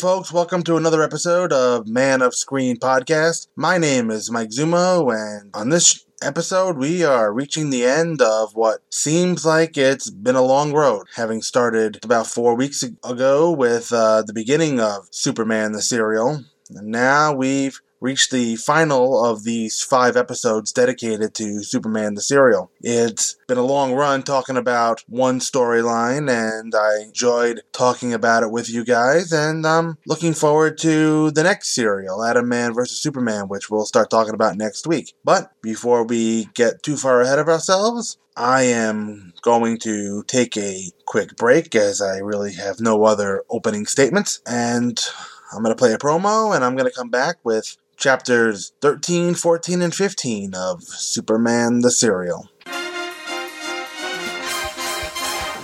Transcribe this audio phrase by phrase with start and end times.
[0.00, 3.48] Folks, welcome to another episode of Man of Screen podcast.
[3.54, 8.54] My name is Mike Zummo, and on this episode, we are reaching the end of
[8.54, 13.92] what seems like it's been a long road, having started about four weeks ago with
[13.92, 16.44] uh, the beginning of Superman the serial.
[16.70, 22.70] And now we've reached the final of these five episodes dedicated to Superman the serial.
[22.80, 28.50] It's been a long run talking about one storyline, and I enjoyed talking about it
[28.50, 32.98] with you guys, and I'm looking forward to the next serial, Atom Man vs.
[32.98, 35.14] Superman, which we'll start talking about next week.
[35.24, 40.90] But before we get too far ahead of ourselves, I am going to take a
[41.04, 44.98] quick break as I really have no other opening statements, and
[45.52, 49.34] I'm going to play a promo and I'm going to come back with chapters 13,
[49.34, 52.48] 14, and 15 of Superman the Serial.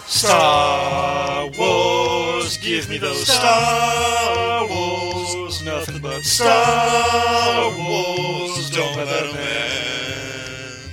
[0.07, 10.91] Star Wars, give me those Star Wars, nothing but Star Wars, don't let them end.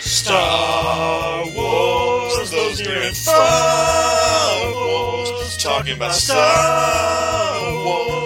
[0.00, 8.23] Star Wars, those near far wars, talking about Star Wars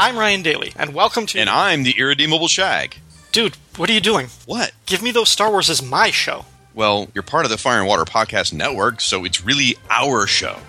[0.00, 1.40] I'm Ryan Daly, and welcome to.
[1.40, 2.98] And I'm the irredeemable Shag.
[3.32, 4.28] Dude, what are you doing?
[4.46, 4.70] What?
[4.86, 6.44] Give Me Those Star Wars is my show.
[6.72, 10.60] Well, you're part of the Fire and Water Podcast Network, so it's really our show.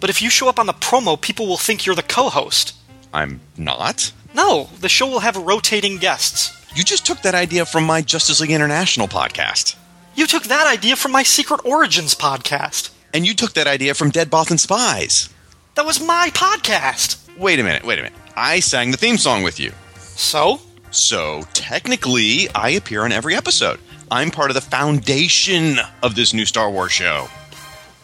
[0.00, 2.74] But if you show up on the promo, people will think you're the co host.
[3.14, 4.10] I'm not?
[4.34, 6.50] No, the show will have rotating guests.
[6.74, 9.76] You just took that idea from my Justice League International podcast.
[10.16, 12.90] You took that idea from my Secret Origins podcast.
[13.14, 15.28] And you took that idea from Dead Both and Spies.
[15.76, 17.18] That was my podcast.
[17.38, 18.21] Wait a minute, wait a minute.
[18.36, 19.72] I sang the theme song with you.
[19.98, 20.60] So?
[20.90, 23.80] So technically, I appear on every episode.
[24.10, 27.28] I'm part of the foundation of this new Star Wars show.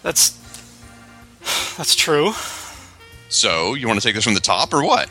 [0.02, 0.36] That's.
[1.76, 2.32] That's true.
[3.28, 5.08] So, you want to take this from the top or what?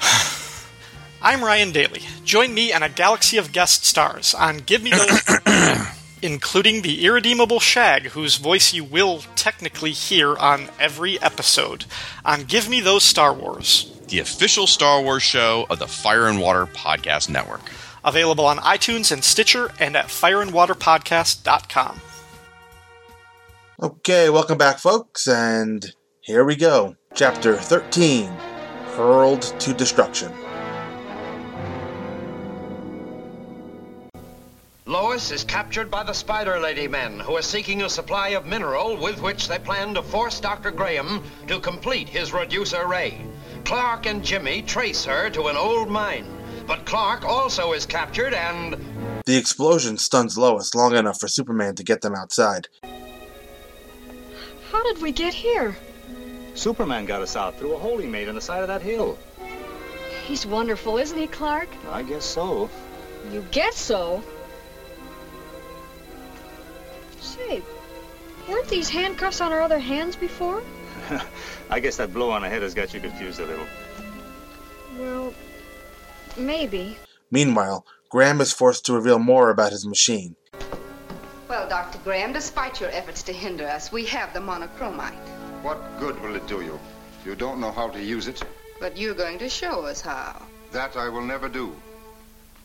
[1.22, 2.02] I'm Ryan Daly.
[2.24, 5.22] Join me and a galaxy of guest stars on Give Me Those.
[6.22, 11.84] including the irredeemable Shag, whose voice you will technically hear on every episode,
[12.24, 13.95] on Give Me Those Star Wars.
[14.08, 17.72] The official Star Wars show of the Fire and Water Podcast Network.
[18.04, 22.00] Available on iTunes and Stitcher and at fireandwaterpodcast.com.
[23.82, 26.94] Okay, welcome back, folks, and here we go.
[27.14, 28.28] Chapter 13
[28.94, 30.32] Hurled to Destruction.
[34.86, 38.96] Lois is captured by the Spider Lady men, who are seeking a supply of mineral
[38.96, 40.70] with which they plan to force Dr.
[40.70, 43.20] Graham to complete his reducer ray.
[43.66, 46.24] Clark and Jimmy trace her to an old mine,
[46.68, 48.76] but Clark also is captured and.
[49.26, 52.68] The explosion stuns Lois long enough for Superman to get them outside.
[54.70, 55.76] How did we get here?
[56.54, 59.18] Superman got us out through a hole he made in the side of that hill.
[60.26, 61.68] He's wonderful, isn't he, Clark?
[61.90, 62.70] I guess so.
[63.32, 64.22] You guess so?
[67.20, 67.62] Say,
[68.48, 70.62] weren't these handcuffs on our other hands before?
[71.70, 73.66] I guess that blow on the head has got you confused a little.
[74.98, 75.34] Well,
[76.36, 76.96] maybe.
[77.30, 80.36] Meanwhile, Graham is forced to reveal more about his machine.
[81.48, 81.98] Well, Dr.
[81.98, 85.14] Graham, despite your efforts to hinder us, we have the monochromite.
[85.62, 86.78] What good will it do you?
[87.24, 88.42] You don't know how to use it?
[88.80, 90.42] But you're going to show us how.
[90.72, 91.74] That I will never do.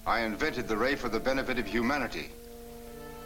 [0.05, 2.29] I invented the ray for the benefit of humanity.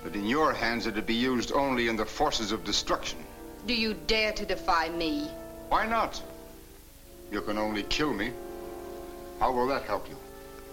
[0.03, 3.19] But in your hands it'd be used only in the forces of destruction.
[3.65, 5.27] Do you dare to defy me?
[5.69, 6.21] Why not?
[7.31, 8.31] You can only kill me.
[9.39, 10.15] How will that help you?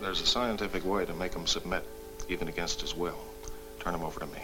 [0.02, 1.86] There's a scientific way to make him submit,
[2.28, 3.18] even against his will.
[3.80, 4.42] Turn him over to me.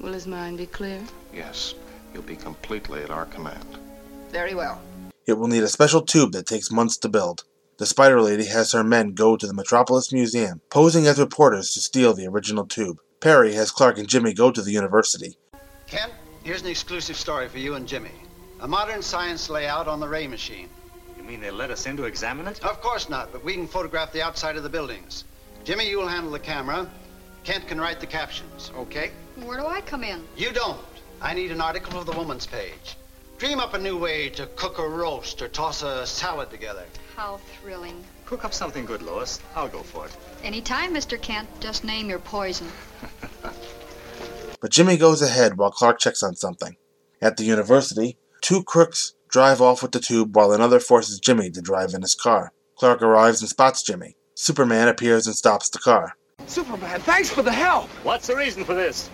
[0.00, 1.00] Will his mind be clear?
[1.32, 1.74] Yes,
[2.12, 3.64] he'll be completely at our command.
[4.30, 4.80] Very well.
[5.26, 7.44] It will need a special tube that takes months to build.
[7.78, 11.80] The Spider Lady has her men go to the Metropolis Museum, posing as reporters to
[11.80, 12.98] steal the original tube.
[13.20, 15.36] Perry has Clark and Jimmy go to the university.
[16.40, 18.10] Kent, here's an exclusive story for you and Jimmy.
[18.60, 20.68] A modern science layout on the ray machine.
[21.18, 22.64] You mean they let us in to examine it?
[22.64, 25.24] Of course not, but we can photograph the outside of the buildings.
[25.64, 26.88] Jimmy, you'll handle the camera.
[27.44, 29.10] Kent can write the captions, okay?
[29.36, 30.24] Where do I come in?
[30.34, 30.80] You don't.
[31.20, 32.96] I need an article for the woman's page.
[33.36, 36.84] Dream up a new way to cook a roast or toss a salad together.
[37.16, 38.02] How thrilling.
[38.24, 39.40] Cook up something good, Lois.
[39.54, 40.16] I'll go for it.
[40.42, 41.20] Anytime, Mr.
[41.20, 41.48] Kent.
[41.60, 42.68] Just name your poison.
[44.60, 46.76] But Jimmy goes ahead while Clark checks on something.
[47.22, 51.62] At the university, two crooks drive off with the tube while another forces Jimmy to
[51.62, 52.52] drive in his car.
[52.76, 54.16] Clark arrives and spots Jimmy.
[54.34, 56.16] Superman appears and stops the car.
[56.46, 57.88] Superman, thanks for the help.
[58.02, 59.08] What's the reason for this?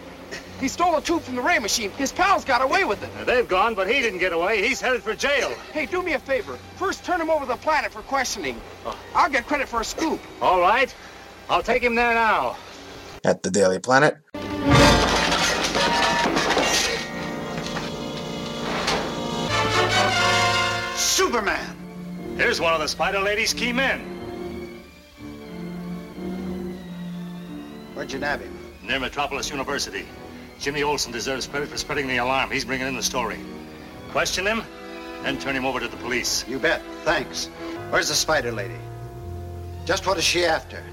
[0.61, 1.91] He stole a tube from the ray machine.
[1.93, 3.27] His pals got away with it.
[3.27, 4.67] they've gone, but he didn't get away.
[4.67, 5.51] He's headed for jail.
[5.73, 6.57] Hey, do me a favor.
[6.77, 8.59] First, turn him over to the planet for questioning.
[8.87, 8.99] Oh.
[9.15, 10.21] I'll get credit for a scoop.
[10.41, 10.93] All right.
[11.51, 12.57] I'll take him there now.
[13.25, 14.17] At the Daily Planet.
[21.17, 21.75] Superman!
[22.37, 24.01] Here's one of the Spider Lady's key men.
[27.95, 28.55] Where'd you nab him?
[28.83, 30.05] Near Metropolis University.
[30.59, 32.51] Jimmy Olsen deserves credit for spreading the alarm.
[32.51, 33.39] He's bringing in the story.
[34.11, 34.63] Question him,
[35.23, 36.47] then turn him over to the police.
[36.47, 36.83] You bet.
[37.05, 37.47] Thanks.
[37.89, 38.77] Where's the Spider Lady?
[39.87, 40.85] Just what is she after?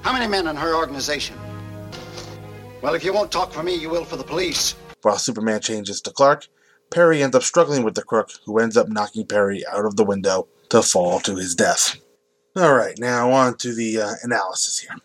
[0.00, 1.36] How many men in her organization?
[2.80, 4.74] Well, if you won't talk for me, you will for the police.
[5.02, 6.48] While Superman changes to Clark,
[6.90, 10.04] Perry ends up struggling with the crook, who ends up knocking Perry out of the
[10.04, 11.96] window to fall to his death.
[12.56, 14.96] Alright, now on to the uh, analysis here.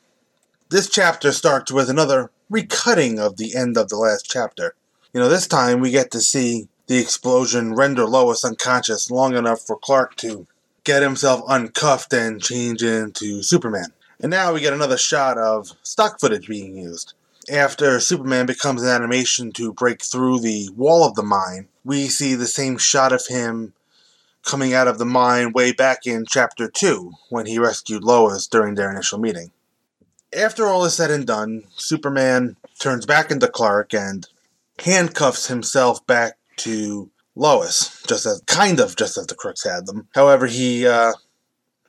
[0.69, 4.75] This chapter starts with another recutting of the end of the last chapter.
[5.13, 9.61] You know, this time we get to see the explosion render Lois unconscious long enough
[9.61, 10.47] for Clark to
[10.83, 13.93] get himself uncuffed and change into Superman.
[14.19, 17.13] And now we get another shot of stock footage being used.
[17.51, 22.35] After Superman becomes an animation to break through the wall of the mine, we see
[22.35, 23.73] the same shot of him
[24.43, 28.75] coming out of the mine way back in chapter 2 when he rescued Lois during
[28.75, 29.51] their initial meeting.
[30.37, 34.27] After all is said and done, Superman turns back into Clark and
[34.79, 40.07] handcuffs himself back to Lois, just as kind of just as the crooks had them.
[40.13, 41.13] However, he uh,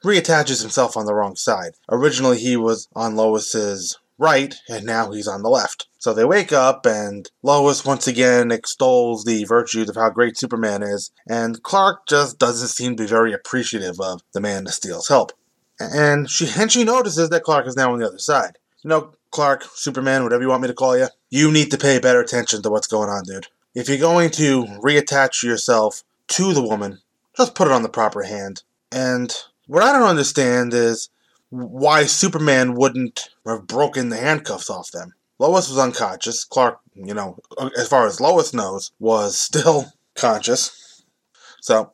[0.05, 1.73] reattaches himself on the wrong side.
[1.91, 5.87] Originally, he was on Lois's right, and now he's on the left.
[5.99, 10.83] So they wake up, and Lois once again extols the virtues of how great Superman
[10.83, 15.09] is, and Clark just doesn't seem to be very appreciative of the Man of Steel's
[15.09, 15.33] help.
[15.81, 18.59] And she and she notices that Clark is now on the other side.
[18.83, 21.99] You know, Clark, Superman, whatever you want me to call you, you need to pay
[21.99, 23.49] better attention to what's going on, dude.
[23.75, 27.01] If you're going to reattach yourself to the woman,
[27.37, 28.63] just put it on the proper hand.
[28.93, 29.35] And
[29.67, 31.09] what I don't understand is
[31.55, 35.15] why Superman wouldn't have broken the handcuffs off them.
[35.39, 36.45] Lois was unconscious.
[36.45, 37.39] Clark, you know,
[37.77, 41.05] as far as Lois knows, was still conscious.
[41.61, 41.93] So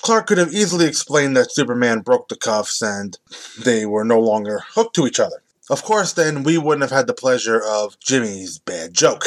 [0.00, 3.18] Clark could have easily explained that Superman broke the cuffs and
[3.62, 5.42] they were no longer hooked to each other.
[5.70, 9.24] Of course, then we wouldn't have had the pleasure of Jimmy's bad joke.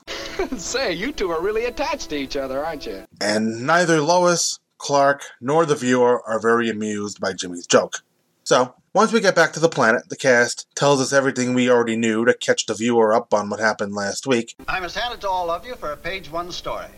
[0.56, 3.04] Say, you two are really attached to each other, aren't you?
[3.20, 8.02] And neither Lois, Clark, nor the viewer are very amused by Jimmy's joke.
[8.44, 11.94] So, once we get back to the planet, the cast tells us everything we already
[11.94, 14.56] knew to catch the viewer up on what happened last week.
[14.66, 16.88] I must hand it to all of you for a page one story.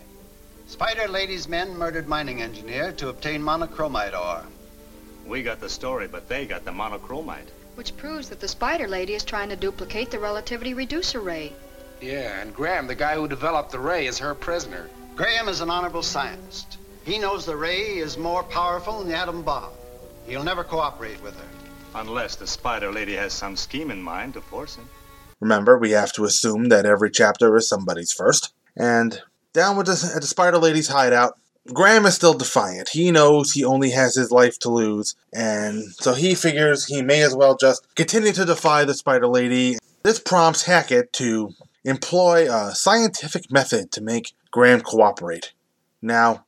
[0.66, 4.46] Spider Lady's men murdered mining engineer to obtain monochromite ore.
[5.26, 7.50] We got the story, but they got the monochromite.
[7.74, 11.52] Which proves that the Spider Lady is trying to duplicate the relativity reducer ray.
[12.00, 14.88] Yeah, and Graham, the guy who developed the ray, is her prisoner.
[15.16, 16.78] Graham is an honorable scientist.
[17.04, 19.72] He knows the ray is more powerful than the atom bomb.
[20.26, 21.59] He'll never cooperate with her.
[21.94, 24.88] Unless the Spider Lady has some scheme in mind to force him.
[25.40, 28.52] Remember, we have to assume that every chapter is somebody's first.
[28.76, 29.20] And
[29.52, 31.38] down with the, at the Spider Lady's hideout,
[31.72, 32.90] Graham is still defiant.
[32.90, 37.22] He knows he only has his life to lose, and so he figures he may
[37.22, 39.76] as well just continue to defy the Spider Lady.
[40.02, 41.52] This prompts Hackett to
[41.84, 45.52] employ a scientific method to make Graham cooperate.
[46.00, 46.46] Now,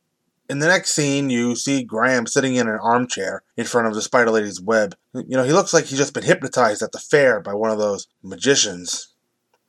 [0.53, 4.03] in the next scene, you see Graham sitting in an armchair in front of the
[4.03, 4.95] Spider Lady's web.
[5.15, 7.79] You know, he looks like he's just been hypnotized at the fair by one of
[7.79, 9.09] those magicians.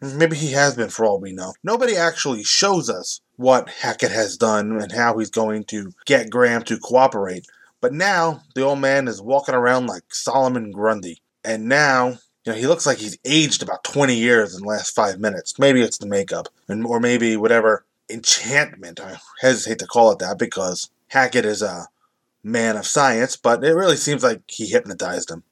[0.01, 1.53] Maybe he has been for all we know.
[1.63, 6.63] Nobody actually shows us what Hackett has done and how he's going to get Graham
[6.63, 7.47] to cooperate.
[7.79, 11.21] But now, the old man is walking around like Solomon Grundy.
[11.45, 14.93] And now, you know, he looks like he's aged about 20 years in the last
[14.93, 15.57] five minutes.
[15.57, 18.99] Maybe it's the makeup, and or maybe whatever enchantment.
[18.99, 21.87] I hesitate to call it that because Hackett is a
[22.43, 25.43] man of science, but it really seems like he hypnotized him.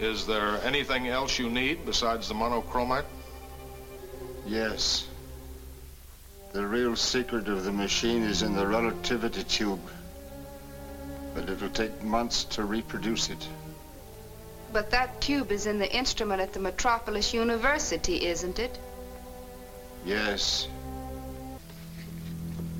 [0.00, 3.04] Is there anything else you need besides the monochromite?
[4.44, 5.06] Yes.
[6.52, 9.80] The real secret of the machine is in the relativity tube.
[11.34, 13.48] But it'll take months to reproduce it.
[14.72, 18.78] But that tube is in the instrument at the Metropolis University, isn't it?
[20.04, 20.66] Yes.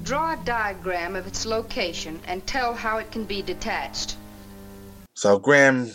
[0.03, 4.17] Draw a diagram of its location and tell how it can be detached.
[5.15, 5.93] So Graham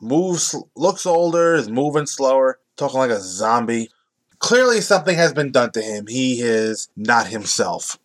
[0.00, 3.90] moves, looks older, is moving slower, talking like a zombie.
[4.38, 6.06] Clearly, something has been done to him.
[6.06, 7.98] He is not himself.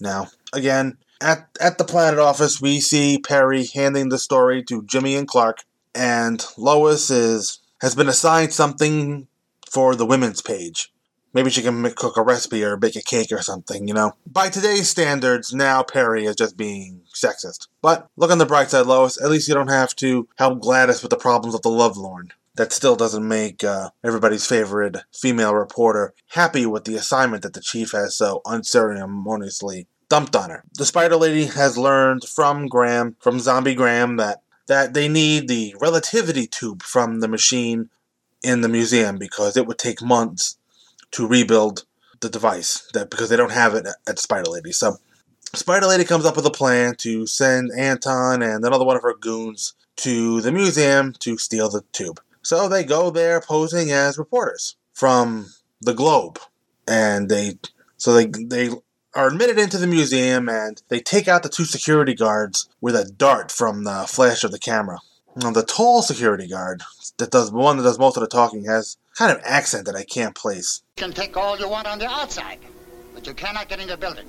[0.00, 5.14] Now, again, At, at the planet office, we see Perry handing the story to Jimmy
[5.14, 9.28] and Clark, and Lois is has been assigned something
[9.70, 10.92] for the women's page.
[11.34, 14.12] Maybe she can make, cook a recipe or bake a cake or something, you know?
[14.24, 17.66] By today's standards, now Perry is just being sexist.
[17.82, 19.20] But look on the bright side, Lois.
[19.20, 22.30] At least you don't have to help Gladys with the problems of the Lovelorn.
[22.54, 27.60] That still doesn't make uh, everybody's favorite female reporter happy with the assignment that the
[27.60, 30.62] chief has so unceremoniously dumped on her.
[30.74, 35.74] The Spider Lady has learned from Graham, from Zombie Graham, that that they need the
[35.80, 37.90] relativity tube from the machine
[38.42, 40.56] in the museum because it would take months
[41.10, 41.84] to rebuild
[42.20, 44.72] the device that because they don't have it at Spider Lady.
[44.72, 44.96] So
[45.54, 49.14] Spider Lady comes up with a plan to send Anton and another one of her
[49.14, 52.20] goons to the museum to steal the tube.
[52.42, 55.46] So they go there posing as reporters from
[55.80, 56.38] the Globe,
[56.86, 57.58] and they
[57.96, 58.70] so they they
[59.14, 63.04] are admitted into the museum and they take out the two security guards with a
[63.04, 64.98] dart from the flash of the camera.
[65.36, 66.82] Now, the tall security guard
[67.18, 69.96] that does the one that does most of the talking has kind of accent that
[69.96, 70.82] I can't place.
[70.96, 72.60] You can take all you want on the outside,
[73.14, 74.26] but you cannot get in the building.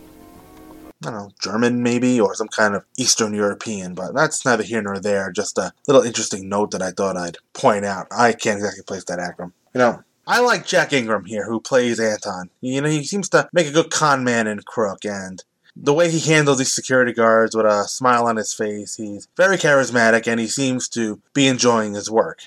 [1.06, 4.82] I don't know, German maybe, or some kind of Eastern European, but that's neither here
[4.82, 5.32] nor there.
[5.32, 8.08] Just a little interesting note that I thought I'd point out.
[8.10, 9.52] I can't exactly place that acronym.
[9.74, 12.50] You know, I like Jack Ingram here, who plays Anton.
[12.62, 15.44] You know, he seems to make a good con man and crook, and
[15.76, 19.58] the way he handles these security guards with a smile on his face, he's very
[19.58, 22.44] charismatic, and he seems to be enjoying his work.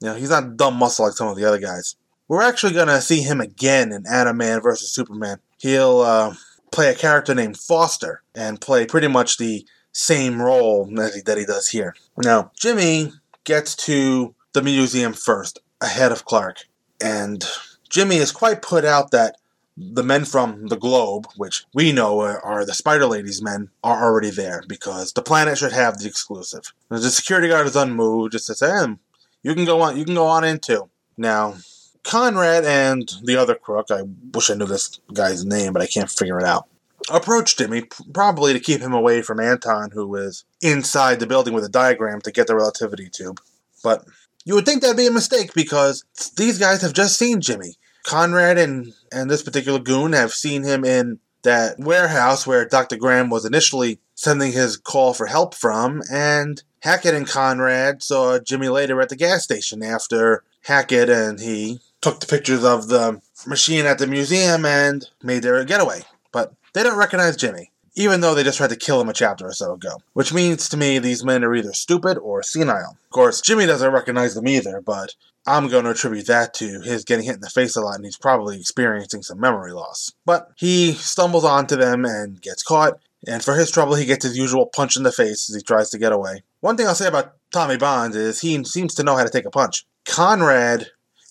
[0.00, 1.96] You know, he's not dumb muscle like some of the other guys.
[2.28, 5.40] We're actually gonna see him again in Atom Man vs Superman.
[5.58, 6.34] He'll uh,
[6.70, 11.36] play a character named Foster and play pretty much the same role that he, that
[11.36, 11.94] he does here.
[12.16, 13.12] Now, Jimmy
[13.44, 16.66] gets to the museum first, ahead of Clark,
[17.00, 17.44] and
[17.88, 19.36] Jimmy is quite put out that
[19.76, 24.30] the men from the globe, which we know are the Spider Lady's men, are already
[24.30, 26.72] there because the planet should have the exclusive.
[26.90, 28.94] The security guard is unmoved, just says, hey,
[29.42, 30.90] you can go on you can go on into.
[31.16, 31.54] Now,
[32.02, 34.02] Conrad and the other crook, I
[34.34, 36.66] wish I knew this guy's name, but I can't figure it out,
[37.10, 41.64] approached Jimmy, probably to keep him away from Anton, who is inside the building with
[41.64, 43.40] a diagram to get the relativity tube.
[43.82, 44.04] But
[44.50, 46.04] you would think that'd be a mistake because
[46.36, 47.76] these guys have just seen Jimmy.
[48.04, 52.96] Conrad and, and this particular goon have seen him in that warehouse where Dr.
[52.96, 58.68] Graham was initially sending his call for help from, and Hackett and Conrad saw Jimmy
[58.68, 63.86] later at the gas station after Hackett and he took the pictures of the machine
[63.86, 66.00] at the museum and made their getaway.
[66.32, 69.46] But they don't recognize Jimmy even though they just tried to kill him a chapter
[69.46, 70.00] or so ago.
[70.12, 72.96] Which means to me these men are either stupid or senile.
[73.04, 75.14] Of course, Jimmy doesn't recognize them either, but
[75.46, 78.04] I'm going to attribute that to his getting hit in the face a lot and
[78.04, 80.12] he's probably experiencing some memory loss.
[80.24, 84.38] But he stumbles onto them and gets caught, and for his trouble, he gets his
[84.38, 86.42] usual punch in the face as he tries to get away.
[86.60, 89.44] One thing I'll say about Tommy Bond is he seems to know how to take
[89.44, 89.84] a punch.
[90.06, 90.88] Conrad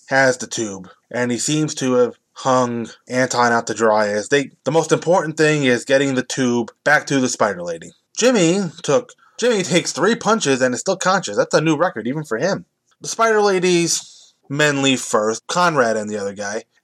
[0.07, 4.51] has the tube, and he seems to have hung Anton out to dry as they
[4.63, 7.91] the most important thing is getting the tube back to the spider lady.
[8.17, 11.35] Jimmy took Jimmy takes three punches and is still conscious.
[11.35, 12.65] That's a new record even for him.
[13.01, 16.63] The spider lady's men leave first, Conrad and the other guy.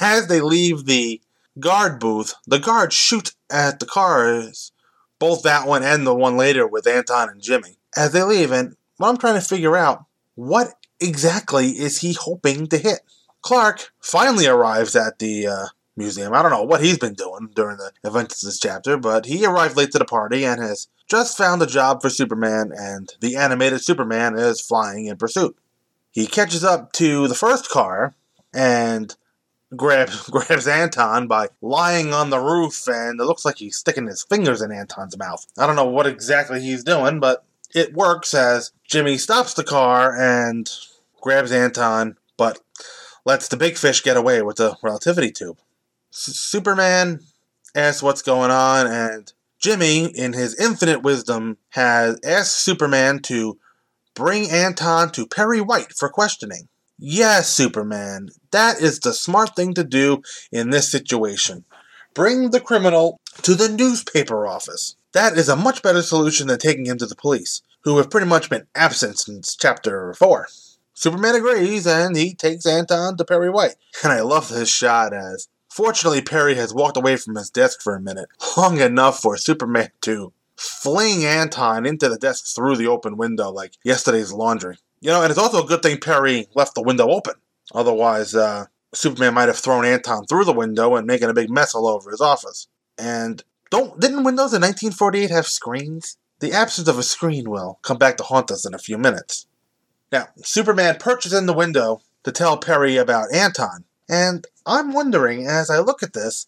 [0.00, 1.20] as they leave the
[1.60, 4.72] guard booth, the guard shoot at the cars,
[5.18, 7.78] both that one and the one later with Anton and Jimmy.
[7.96, 12.66] As they leave, and what I'm trying to figure out, what exactly is he hoping
[12.68, 13.00] to hit?
[13.46, 16.34] Clark finally arrives at the uh, museum.
[16.34, 19.46] I don't know what he's been doing during the events of this chapter, but he
[19.46, 23.36] arrived late to the party and has just found a job for Superman, and the
[23.36, 25.56] animated Superman is flying in pursuit.
[26.10, 28.16] He catches up to the first car
[28.52, 29.14] and
[29.76, 34.24] grabs grabs Anton by lying on the roof, and it looks like he's sticking his
[34.24, 35.46] fingers in Anton's mouth.
[35.56, 40.20] I don't know what exactly he's doing, but it works as Jimmy stops the car
[40.20, 40.68] and
[41.20, 42.58] grabs Anton, but
[43.26, 45.58] lets the big fish get away with the relativity tube.
[46.14, 47.20] S- Superman
[47.74, 53.58] asks what's going on, and Jimmy, in his infinite wisdom, has asked Superman to
[54.14, 56.68] bring Anton to Perry White for questioning.
[56.98, 61.64] Yes, Superman, that is the smart thing to do in this situation.
[62.14, 64.96] Bring the criminal to the newspaper office.
[65.12, 68.26] That is a much better solution than taking him to the police, who have pretty
[68.26, 70.48] much been absent since chapter 4.
[70.96, 73.76] Superman agrees and he takes Anton to Perry White.
[74.02, 77.94] And I love this shot as fortunately Perry has walked away from his desk for
[77.94, 83.18] a minute, long enough for Superman to fling Anton into the desk through the open
[83.18, 84.78] window like yesterday's laundry.
[85.00, 87.34] You know, and it's also a good thing Perry left the window open.
[87.74, 91.74] Otherwise, uh, Superman might have thrown Anton through the window and making a big mess
[91.74, 92.68] all over his office.
[92.96, 96.16] And don't didn't Windows in 1948 have screens?
[96.40, 99.46] The absence of a screen will come back to haunt us in a few minutes.
[100.12, 105.70] Now, Superman perches in the window to tell Perry about Anton, and I'm wondering as
[105.70, 106.46] I look at this,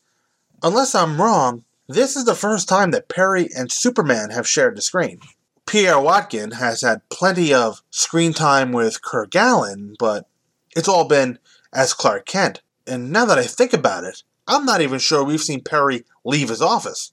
[0.63, 4.83] unless I'm wrong, this is the first time that Perry and Superman have shared the
[4.83, 5.21] screen.
[5.67, 10.29] Pierre Watkin has had plenty of screen time with Kirk Alyn, but
[10.77, 11.39] it's all been
[11.73, 12.63] as Clark Kent.
[12.87, 16.49] And now that I think about it, I'm not even sure we've seen Perry leave
[16.49, 17.13] his office.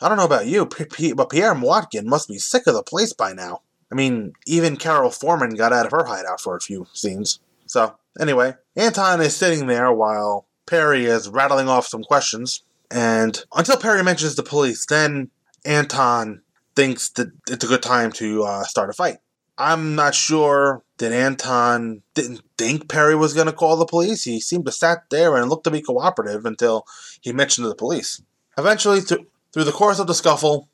[0.00, 0.68] I don't know about you,
[1.14, 3.62] but Pierre Watkin must be sick of the place by now.
[3.90, 7.40] I mean, even Carol Forman got out of her hideout for a few scenes.
[7.66, 12.62] So, anyway, Anton is sitting there while Perry is rattling off some questions.
[12.90, 15.30] And until Perry mentions the police, then
[15.64, 16.42] Anton
[16.76, 19.18] thinks that it's a good time to uh, start a fight.
[19.58, 24.24] I'm not sure that Anton didn't think Perry was going to call the police.
[24.24, 26.86] He seemed to sat there and looked to be cooperative until
[27.20, 28.22] he mentioned the police.
[28.56, 30.68] Eventually, th- through the course of the scuffle,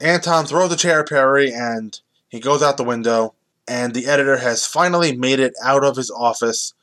[0.00, 2.00] Anton throws a chair at Perry and
[2.34, 3.32] he goes out the window.
[3.68, 6.74] And the editor has finally made it out of his office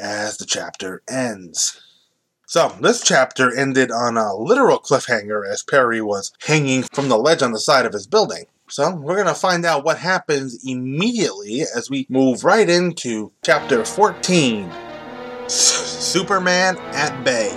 [0.00, 1.80] as the chapter ends.
[2.46, 7.42] So, this chapter ended on a literal cliffhanger as Perry was hanging from the ledge
[7.42, 8.46] on the side of his building.
[8.68, 13.84] So, we're going to find out what happens immediately as we move right into chapter
[13.84, 14.68] 14
[15.46, 17.56] Superman at Bay.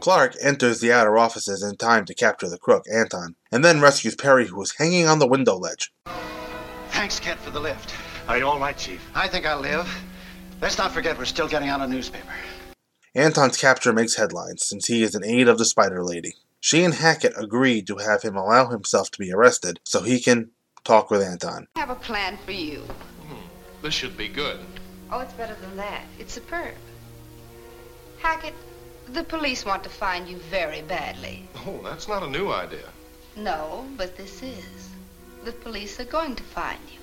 [0.00, 4.14] Clark enters the outer offices in time to capture the crook, Anton, and then rescues
[4.14, 5.92] Perry, who is hanging on the window ledge.
[6.90, 7.94] Thanks, Kent, for the lift.
[8.28, 9.00] Are you all right, Chief?
[9.14, 9.88] I think I'll live.
[10.60, 12.32] Let's not forget we're still getting out a newspaper.
[13.14, 16.34] Anton's capture makes headlines since he is an aide of the Spider Lady.
[16.60, 20.50] She and Hackett agreed to have him allow himself to be arrested so he can
[20.84, 21.68] talk with Anton.
[21.76, 22.80] I have a plan for you.
[22.80, 23.46] Hmm,
[23.82, 24.58] this should be good.
[25.10, 26.02] Oh, it's better than that.
[26.18, 26.74] It's superb.
[28.18, 28.54] Hackett,
[29.06, 31.48] the police want to find you very badly.
[31.66, 32.88] Oh, that's not a new idea.
[33.38, 34.90] No, but this is.
[35.44, 37.00] The police are going to find you.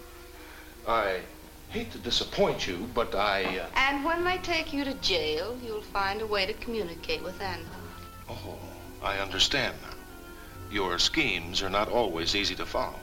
[0.86, 1.22] I
[1.70, 3.60] hate to disappoint you, but I.
[3.60, 3.66] Uh...
[3.76, 7.66] And when they take you to jail, you'll find a way to communicate with Anton.
[8.30, 8.60] Oh,
[9.02, 9.96] I understand now.
[10.70, 13.00] Your schemes are not always easy to follow.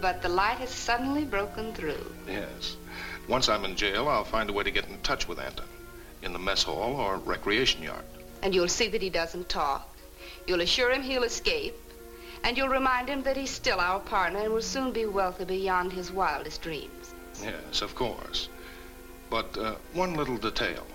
[0.00, 2.14] But the light has suddenly broken through.
[2.26, 2.76] Yes.
[3.28, 5.66] Once I'm in jail, I'll find a way to get in touch with Anton.
[6.22, 8.04] In the mess hall or recreation yard.
[8.42, 9.88] And you'll see that he doesn't talk.
[10.46, 11.74] You'll assure him he'll escape.
[12.44, 15.92] And you'll remind him that he's still our partner and will soon be wealthy beyond
[15.92, 17.14] his wildest dreams.
[17.42, 18.48] Yes, of course.
[19.30, 20.86] But uh, one little detail.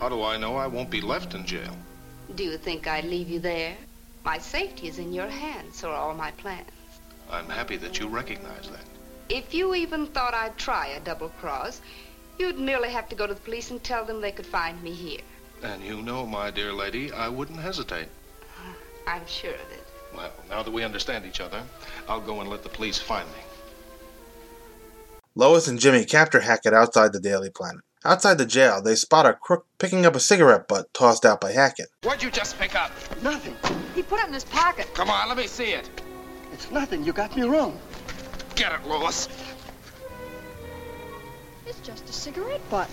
[0.00, 1.76] How do I know I won't be left in jail?
[2.34, 3.76] Do you think I'd leave you there?
[4.24, 6.70] My safety is in your hands, so are all my plans.
[7.30, 8.84] I'm happy that you recognize that.
[9.28, 11.80] If you even thought I'd try a double cross,
[12.38, 14.92] you'd merely have to go to the police and tell them they could find me
[14.92, 15.20] here.
[15.62, 18.08] And you know, my dear lady, I wouldn't hesitate.
[19.06, 19.79] I'm sure of it.
[20.14, 21.62] Well, now that we understand each other,
[22.08, 23.42] I'll go and let the police find me.
[25.34, 27.82] Lois and Jimmy capture Hackett outside the Daily Planet.
[28.04, 31.52] Outside the jail, they spot a crook picking up a cigarette butt tossed out by
[31.52, 31.88] Hackett.
[32.02, 32.90] What'd you just pick up?
[33.22, 33.54] Nothing.
[33.94, 34.92] He put it in his pocket.
[34.94, 35.88] Come on, let me see it.
[36.52, 37.04] It's nothing.
[37.04, 37.78] You got me wrong.
[38.54, 39.28] Get it, Lois.
[41.66, 42.88] It's just a cigarette butt.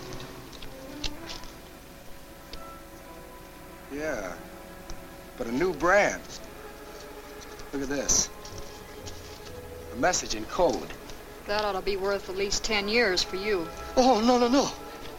[3.93, 4.33] Yeah,
[5.37, 6.21] but a new brand.
[7.73, 8.29] Look at this.
[9.93, 10.87] A message in code.
[11.47, 13.67] That ought to be worth at least ten years for you.
[13.95, 14.69] Oh, no, no, no.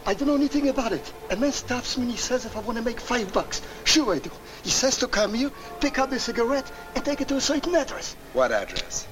[0.05, 1.13] I don't know anything about it.
[1.29, 3.61] A man stops me and he says if I want to make five bucks.
[3.83, 4.31] Sure I do.
[4.63, 7.75] He says to come here, pick up the cigarette, and take it to a certain
[7.75, 8.15] address.
[8.33, 9.05] What address?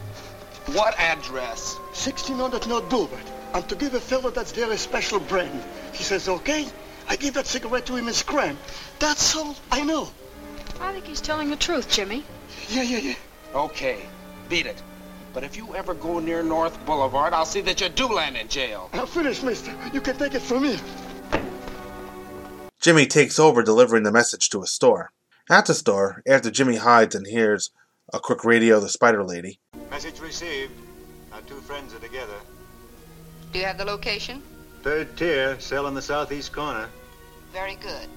[0.74, 1.76] What address?
[1.76, 3.24] 1600 North Boulevard.
[3.54, 5.64] I'm to give a fellow that's there a special brand.
[5.94, 6.68] He says, okay.
[7.10, 8.58] I give that cigarette to him in scram.
[9.00, 10.10] That's all I know.
[10.82, 12.24] I think he's telling the truth, Jimmy.
[12.70, 13.16] Yeah, yeah, yeah.
[13.56, 14.00] Okay,
[14.50, 14.82] beat it.
[15.34, 18.48] But if you ever go near North Boulevard, I'll see that you do land in
[18.48, 18.90] jail.
[18.94, 19.74] I'm finished, mister.
[19.94, 20.80] You can take it from me.
[22.82, 25.12] Jimmy takes over delivering the message to a store.
[25.50, 27.72] At the store, after Jimmy hides and hears
[28.14, 30.74] a quick radio the Spider Lady, Message received.
[31.32, 32.36] Our two friends are together.
[33.52, 34.42] Do you have the location?
[34.84, 36.90] Third tier, cell in the southeast corner.
[37.54, 38.08] Very good.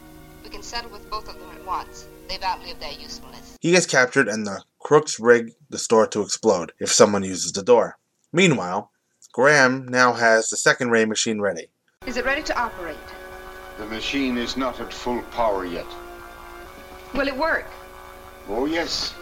[0.43, 2.07] We can settle with both of them at once.
[2.29, 3.50] They've outlived their usefulness.
[3.61, 7.63] He gets captured and the crooks rig the store to explode if someone uses the
[7.63, 7.99] door.
[8.33, 8.91] Meanwhile,
[9.33, 11.69] Graham now has the second ray machine ready.
[12.07, 12.97] Is it ready to operate?
[13.79, 15.87] The machine is not at full power yet.
[17.15, 17.67] Will it work?
[18.49, 19.15] Oh, yes.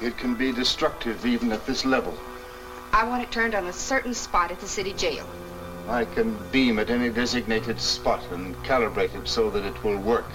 [0.00, 2.16] It can be destructive even at this level.
[2.92, 5.26] I want it turned on a certain spot at the city jail.
[5.88, 10.30] I can beam at any designated spot and calibrate it so that it will work.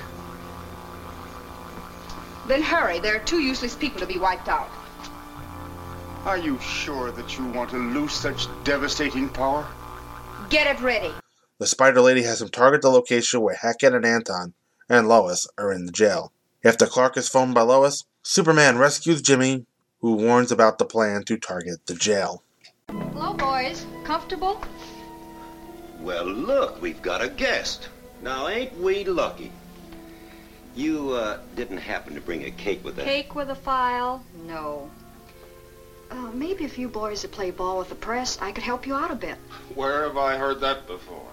[2.51, 2.99] Then hurry.
[2.99, 4.69] There are two useless people to be wiped out.
[6.25, 9.65] Are you sure that you want to lose such devastating power?
[10.49, 11.13] Get it ready.
[11.59, 14.53] The Spider Lady has him target the location where Hackett and Anton
[14.89, 16.33] and Lois are in the jail.
[16.61, 19.65] After Clark is phoned by Lois, Superman rescues Jimmy,
[20.01, 22.43] who warns about the plan to target the jail.
[22.89, 23.85] Hello, boys.
[24.03, 24.61] Comfortable?
[26.01, 27.87] Well, look, we've got a guest.
[28.21, 29.53] Now, ain't we lucky?
[30.75, 33.05] You, uh, didn't happen to bring a cake with that?
[33.05, 34.23] Cake with a file?
[34.47, 34.89] No.
[36.09, 38.95] Uh, maybe if you boys would play ball with the press, I could help you
[38.95, 39.35] out a bit.
[39.75, 41.27] Where have I heard that before?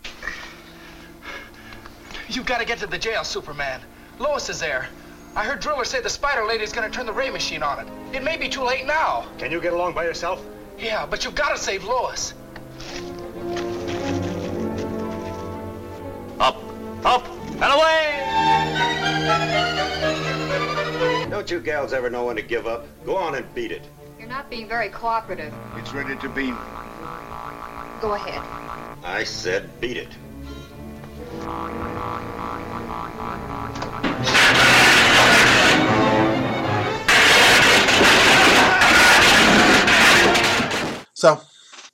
[2.29, 3.81] You've got to get to the jail, Superman.
[4.19, 4.89] Lois is there.
[5.35, 8.17] I heard Driller say the Spider Lady's gonna turn the ray machine on it.
[8.17, 9.27] It may be too late now.
[9.39, 10.45] Can you get along by yourself?
[10.79, 12.35] Yeah, but you've got to save Lois.
[16.41, 16.57] Up,
[17.05, 17.27] up,
[17.61, 18.25] and away!
[21.29, 22.87] Don't you gals ever know when to give up?
[23.05, 23.83] Go on and beat it.
[24.19, 25.53] You're not being very cooperative.
[25.77, 26.57] It's ready to beam.
[28.01, 28.43] Go ahead.
[29.05, 30.09] I said beat it.
[41.15, 41.41] So,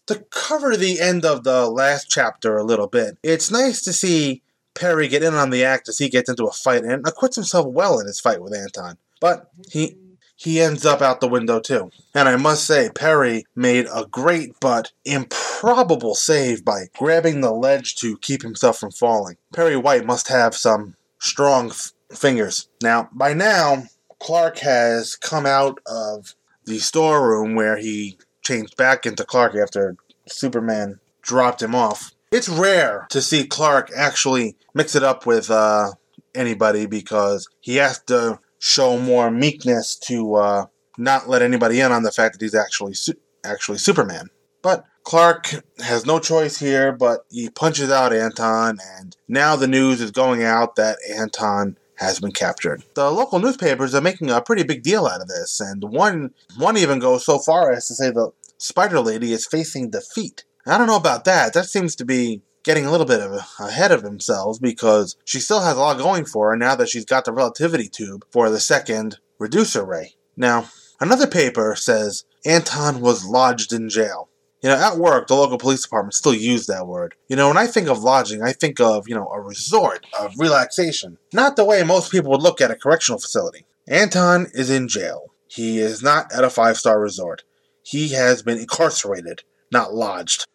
[0.06, 4.42] to cover the end of the last chapter a little bit, it's nice to see
[4.74, 7.66] Perry get in on the act as he gets into a fight and acquits himself
[7.66, 8.98] well in his fight with Anton.
[9.20, 9.96] But he
[10.36, 11.90] he ends up out the window too.
[12.14, 17.94] And I must say, Perry made a great but improbable save by grabbing the ledge
[17.96, 19.36] to keep himself from falling.
[19.54, 22.68] Perry White must have some strong f- fingers.
[22.82, 23.84] Now, by now,
[24.18, 26.34] Clark has come out of
[26.64, 32.12] the storeroom where he changed back into Clark after Superman dropped him off.
[32.34, 35.92] It's rare to see Clark actually mix it up with uh,
[36.34, 40.66] anybody because he has to show more meekness to uh,
[40.98, 44.30] not let anybody in on the fact that he's actually su- actually Superman.
[44.62, 50.00] But Clark has no choice here, but he punches out Anton, and now the news
[50.00, 52.82] is going out that Anton has been captured.
[52.96, 56.76] The local newspapers are making a pretty big deal out of this, and one one
[56.78, 60.44] even goes so far as to say the Spider Lady is facing defeat.
[60.66, 61.52] I don't know about that.
[61.52, 65.60] That seems to be getting a little bit of ahead of themselves because she still
[65.60, 68.60] has a lot going for her now that she's got the relativity tube for the
[68.60, 70.14] second reducer ray.
[70.36, 74.30] Now, another paper says Anton was lodged in jail.
[74.62, 77.14] You know, at work, the local police department still use that word.
[77.28, 80.32] You know, when I think of lodging, I think of, you know, a resort of
[80.38, 81.18] relaxation.
[81.34, 83.66] Not the way most people would look at a correctional facility.
[83.86, 85.34] Anton is in jail.
[85.48, 87.44] He is not at a five star resort.
[87.82, 90.46] He has been incarcerated, not lodged.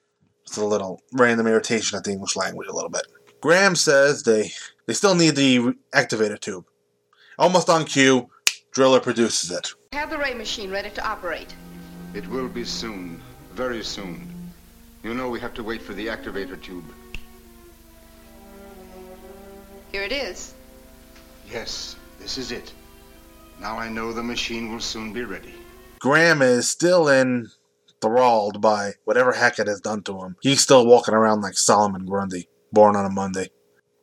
[0.50, 3.06] It's a little random irritation at the English language a little bit.
[3.40, 4.52] Graham says they
[4.88, 6.66] they still need the activator tube.
[7.38, 8.28] Almost on cue,
[8.72, 9.72] Driller produces it.
[9.94, 11.54] Have the ray machine ready to operate.
[12.16, 13.22] It will be soon.
[13.54, 14.28] Very soon.
[15.04, 16.86] You know we have to wait for the activator tube.
[19.92, 20.56] Here it is.
[21.48, 22.74] Yes, this is it.
[23.60, 25.54] Now I know the machine will soon be ready.
[26.00, 27.08] Graham is still
[28.02, 30.36] enthralled by whatever Hackett has done to him.
[30.42, 33.50] He's still walking around like Solomon Grundy, born on a Monday.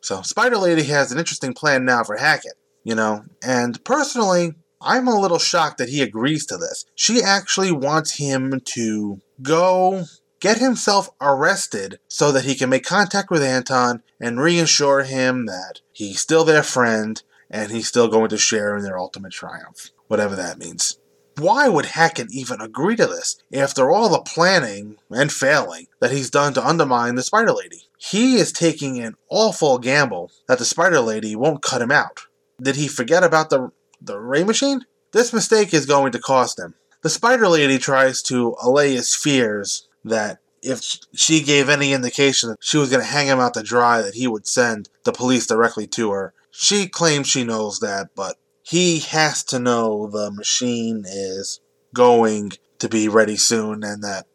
[0.00, 2.54] So Spider Lady has an interesting plan now for Hackett,
[2.84, 6.84] you know, and personally, I'm a little shocked that he agrees to this.
[6.94, 10.04] She actually wants him to go
[10.38, 15.80] get himself arrested so that he can make contact with Anton and reassure him that
[15.92, 20.36] he's still their friend and he's still going to share in their ultimate triumph, whatever
[20.36, 20.98] that means.
[21.38, 26.30] Why would Hackett even agree to this after all the planning and failing that he's
[26.30, 27.82] done to undermine the Spider Lady?
[27.98, 32.22] He is taking an awful gamble that the Spider Lady won't cut him out.
[32.60, 33.70] Did he forget about the
[34.00, 34.86] the ray machine?
[35.12, 36.74] This mistake is going to cost him.
[37.02, 40.82] The Spider Lady tries to allay his fears that if
[41.14, 44.14] she gave any indication that she was going to hang him out to dry, that
[44.14, 46.34] he would send the police directly to her.
[46.50, 51.60] She claims she knows that, but he has to know the machine is
[51.94, 52.50] going
[52.80, 54.26] to be ready soon and that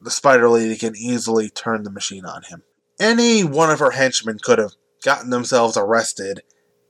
[0.00, 2.62] the Spider Lady can easily turn the machine on him.
[2.98, 4.72] Any one of her henchmen could have
[5.04, 6.42] gotten themselves arrested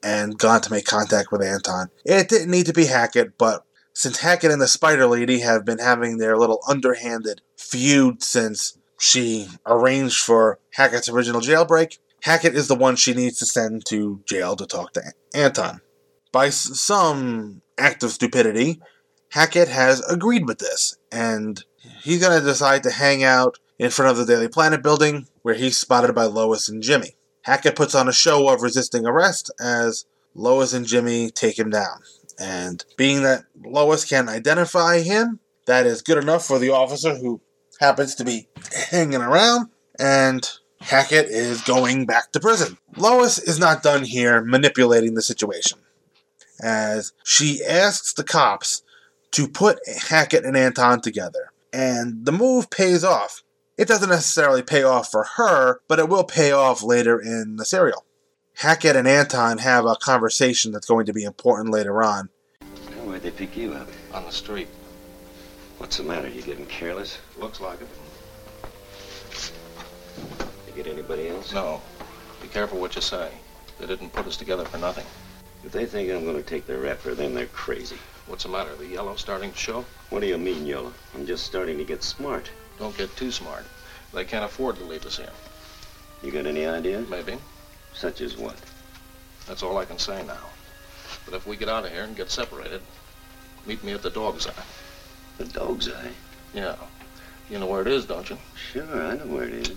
[0.02, 1.88] and gone to make contact with Anton.
[2.06, 3.62] It didn't need to be Hackett, but
[3.92, 9.48] since Hackett and the Spider Lady have been having their little underhanded feud since she
[9.66, 14.56] arranged for Hackett's original jailbreak, Hackett is the one she needs to send to jail
[14.56, 15.82] to talk to Anton.
[16.32, 18.80] By some act of stupidity,
[19.30, 21.62] Hackett has agreed with this, and
[22.02, 25.54] he's going to decide to hang out in front of the Daily Planet building where
[25.54, 27.16] he's spotted by Lois and Jimmy.
[27.42, 32.02] Hackett puts on a show of resisting arrest as Lois and Jimmy take him down.
[32.38, 37.40] And being that Lois can identify him, that is good enough for the officer who
[37.80, 38.48] happens to be
[38.90, 39.70] hanging around.
[39.98, 40.48] And
[40.80, 42.78] Hackett is going back to prison.
[42.96, 45.78] Lois is not done here manipulating the situation,
[46.62, 48.82] as she asks the cops
[49.32, 51.52] to put Hackett and Anton together.
[51.72, 53.42] And the move pays off.
[53.78, 57.64] It doesn't necessarily pay off for her, but it will pay off later in the
[57.64, 58.04] serial.
[58.54, 62.28] Hackett and Anton have a conversation that's going to be important later on.
[63.04, 63.88] Where'd they pick you up?
[64.12, 64.68] On the street.
[65.78, 66.28] What's the matter?
[66.28, 67.18] You getting careless?
[67.38, 67.88] Looks like it.
[70.66, 71.54] You get anybody else?
[71.54, 71.80] No.
[72.42, 73.30] Be careful what you say.
[73.78, 75.06] They didn't put us together for nothing.
[75.64, 77.98] If they think I'm going to take their rap for them, they're crazy.
[78.26, 78.74] What's the matter?
[78.76, 79.84] The yellow starting to show?
[80.08, 80.92] What do you mean, Yellow?
[81.14, 82.50] I'm just starting to get smart.
[82.78, 83.64] Don't get too smart.
[84.14, 85.30] They can't afford to leave us here.
[86.22, 87.08] You got any ideas?
[87.08, 87.36] Maybe.
[87.92, 88.56] Such as what?
[89.46, 90.38] That's all I can say now.
[91.24, 92.80] But if we get out of here and get separated,
[93.66, 94.52] meet me at the dog's eye.
[95.38, 96.10] The dog's eye?
[96.54, 96.76] Yeah.
[97.50, 98.38] You know where it is, don't you?
[98.72, 99.74] Sure, I know where it is.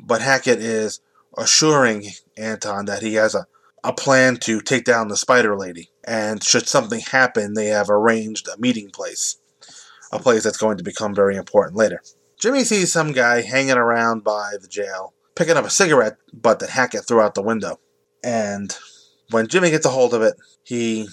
[0.00, 1.00] But Hackett is
[1.36, 3.46] assuring Anton that he has a,
[3.86, 5.90] a plan to take down the Spider Lady.
[6.04, 9.38] And should something happen, they have arranged a meeting place.
[10.12, 12.02] A place that's going to become very important later.
[12.40, 16.70] Jimmy sees some guy hanging around by the jail, picking up a cigarette butt that
[16.70, 17.78] Hackett threw out the window.
[18.24, 18.76] And
[19.30, 21.08] when Jimmy gets a hold of it, he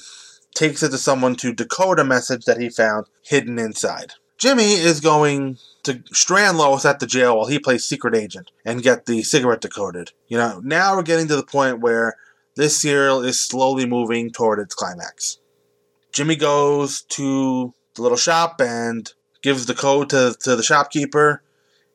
[0.55, 4.13] takes it to someone to decode a message that he found hidden inside.
[4.39, 8.81] Jimmy is going to strand Lois at the jail while he plays secret agent and
[8.81, 10.11] get the cigarette decoded.
[10.27, 12.15] You know, now we're getting to the point where
[12.55, 15.39] this serial is slowly moving toward its climax.
[16.11, 19.11] Jimmy goes to the little shop and
[19.41, 21.41] gives the code to, to the shopkeeper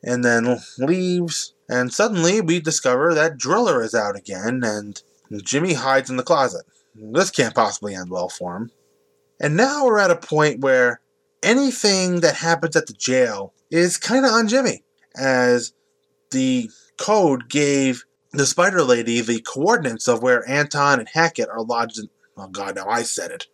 [0.02, 1.54] and then leaves.
[1.68, 5.00] And suddenly we discover that Driller is out again and
[5.44, 6.64] Jimmy hides in the closet.
[6.94, 8.70] This can't possibly end well for him.
[9.40, 11.00] And now we're at a point where
[11.42, 14.82] anything that happens at the jail is kind of on Jimmy,
[15.16, 15.72] as
[16.30, 21.98] the code gave the Spider Lady the coordinates of where Anton and Hackett are lodged.
[21.98, 23.46] In, oh God, now I said it,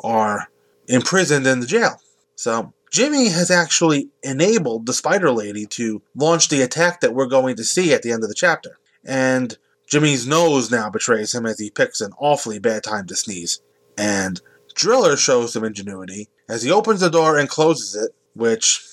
[0.00, 0.48] are
[0.88, 2.00] imprisoned in the jail.
[2.34, 7.56] So Jimmy has actually enabled the Spider Lady to launch the attack that we're going
[7.56, 8.78] to see at the end of the chapter.
[9.04, 13.60] And Jimmy's nose now betrays him as he picks an awfully bad time to sneeze.
[13.96, 14.40] And
[14.74, 18.84] Driller shows some ingenuity as he opens the door and closes it, which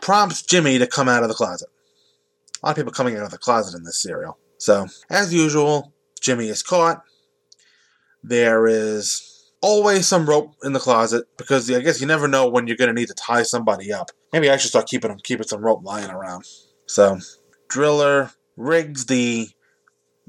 [0.00, 1.68] prompts Jimmy to come out of the closet.
[2.62, 4.38] A lot of people coming out of the closet in this serial.
[4.62, 7.02] So, as usual, Jimmy is caught.
[8.22, 12.68] There is always some rope in the closet because I guess you never know when
[12.68, 14.12] you're going to need to tie somebody up.
[14.32, 16.44] Maybe I should start keeping keeping some rope lying around.
[16.86, 17.18] So,
[17.68, 19.48] Driller rigs the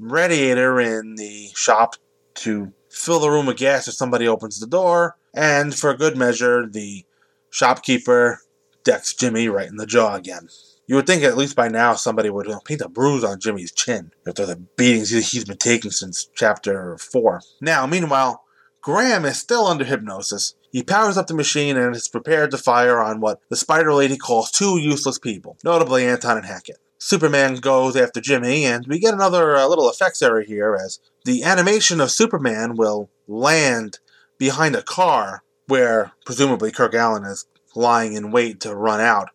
[0.00, 1.94] radiator in the shop
[2.42, 6.66] to fill the room with gas if somebody opens the door, and for good measure,
[6.66, 7.04] the
[7.50, 8.40] shopkeeper
[8.82, 10.48] decks Jimmy right in the jaw again.
[10.86, 14.12] You would think at least by now somebody would paint a bruise on Jimmy's chin
[14.26, 17.40] after the beatings he's been taking since chapter 4.
[17.60, 18.44] Now, meanwhile,
[18.82, 20.54] Graham is still under hypnosis.
[20.70, 24.18] He powers up the machine and is prepared to fire on what the Spider Lady
[24.18, 26.76] calls two useless people, notably Anton and Hackett.
[26.98, 31.44] Superman goes after Jimmy, and we get another uh, little effects error here as the
[31.44, 34.00] animation of Superman will land
[34.38, 39.30] behind a car where presumably Kirk Alyn is lying in wait to run out.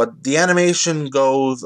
[0.00, 1.62] But the animation goes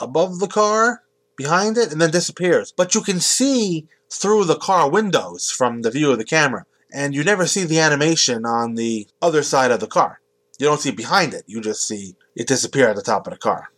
[0.00, 1.04] above the car,
[1.36, 2.72] behind it, and then disappears.
[2.76, 7.14] But you can see through the car windows from the view of the camera, and
[7.14, 10.20] you never see the animation on the other side of the car.
[10.58, 13.38] You don't see behind it, you just see it disappear at the top of the
[13.38, 13.68] car.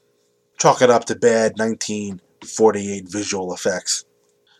[0.59, 4.07] Chalk it up to bad 1948 visual effects.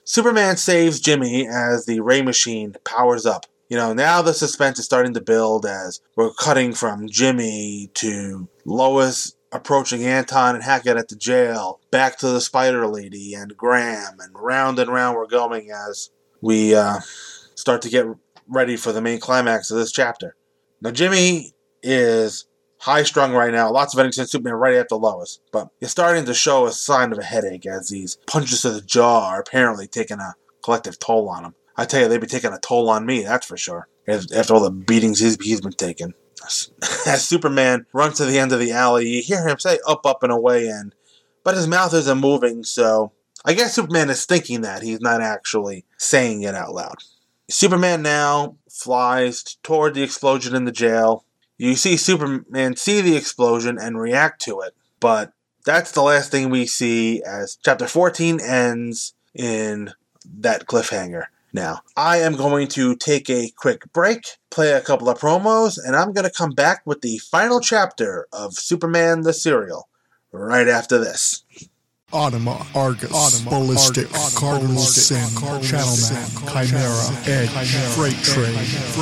[0.05, 3.47] Superman saves Jimmy as the ray machine powers up.
[3.71, 8.47] You know, now the suspense is starting to build as we're cutting from Jimmy to
[8.67, 14.21] Lois approaching Anton and Hackett at the jail, back to the Spider Lady and Graham,
[14.21, 17.01] and round and round we're going as we uh,
[17.55, 18.07] start to get
[18.49, 20.35] ready for the main climax of this chapter.
[20.81, 22.47] Now, Jimmy is
[22.79, 23.71] high strung right now.
[23.71, 27.19] Lots of Eddington Superman right after Lois, but he's starting to show a sign of
[27.19, 31.45] a headache as these punches to the jaw are apparently taking a collective toll on
[31.45, 31.55] him.
[31.77, 33.89] I tell you, they've be taking a toll on me, that's for sure.
[34.09, 36.15] After all the beatings he's been taking.
[37.07, 40.23] As Superman runs to the end of the alley, you hear him say up, up,
[40.23, 40.95] and away, and
[41.45, 43.13] but his mouth isn't moving, so
[43.45, 44.83] I guess Superman is thinking that.
[44.83, 46.97] He's not actually saying it out loud.
[47.49, 51.25] Superman now flies toward the explosion in the jail.
[51.57, 55.33] You see Superman see the explosion and react to it, but
[55.65, 59.93] that's the last thing we see as chapter 14 ends in
[60.25, 61.25] that cliffhanger.
[61.53, 65.97] Now, I am going to take a quick break, play a couple of promos, and
[65.97, 69.89] I'm going to come back with the final chapter of Superman the Serial
[70.31, 71.45] right after this.
[72.11, 75.29] Automa, Argus, Automa, Ballistic, Argus, Cardinal Sin,
[75.61, 78.57] Channelman, Chimera, Edge, Freight Train,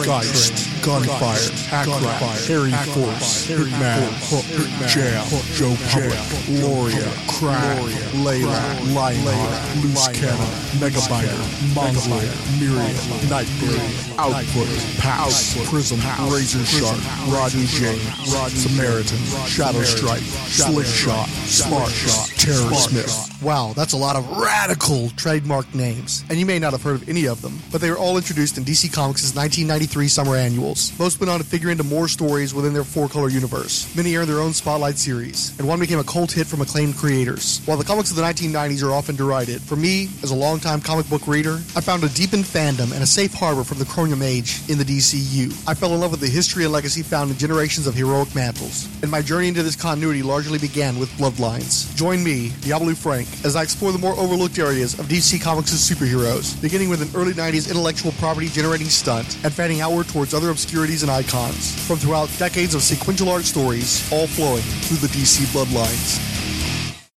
[0.05, 1.39] Geist, Gunfire,
[1.71, 4.43] Hackrat, Harry Force, Hitman, Hook,
[4.91, 5.23] Jam,
[5.55, 6.19] Joe Public,
[6.67, 7.79] Loria, Crack,
[8.27, 8.59] Layla,
[8.93, 10.51] Lionheart, Loose Cannon,
[10.83, 11.39] Megabiter,
[11.79, 12.97] Mongolia, Myriad,
[13.31, 14.67] Nightblade, Output,
[14.99, 16.99] Pass, Prism, Razorsharp,
[17.33, 18.03] Rodney James,
[18.51, 22.96] Samaritan, Shadowstryke, Slick Shot, Smart Shot, Terrorist
[23.43, 26.25] Wow, that's a lot of radical trademark names.
[26.31, 28.59] And you may not have heard of any of them, but they were all introduced
[28.59, 30.97] in DC Comics' 1993 summer annuals.
[30.99, 33.95] Most went on to figure into more stories within their four color universe.
[33.97, 37.61] Many earned their own spotlight series, and one became a cult hit from acclaimed creators.
[37.67, 41.09] While the comics of the 1990s are often derided, for me, as a longtime comic
[41.09, 44.61] book reader, I found a deepened fandom and a safe harbor from the Chromium Age
[44.69, 45.53] in the DCU.
[45.69, 48.89] I fell in love with the history and legacy found in generations of heroic mantles,
[49.03, 51.95] and my journey into this continuity largely began with Bloodlines.
[51.97, 56.61] Join me, Diabolu Frank, as I explore the more overlooked areas of DC Comics' superheroes,
[56.61, 61.03] beginning with an early 90s intellectual property generating stunt and fanning outward towards other obscurities
[61.03, 66.23] and icons, from throughout decades of sequential art stories, all flowing through the DC bloodlines.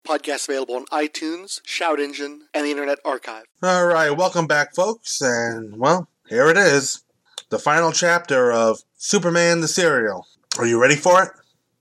[0.05, 3.45] Podcast available on iTunes, Shout Engine, and the Internet Archive.
[3.61, 7.03] All right, welcome back, folks, and well, here it is
[7.49, 10.25] the final chapter of Superman the Serial.
[10.57, 11.29] Are you ready for it?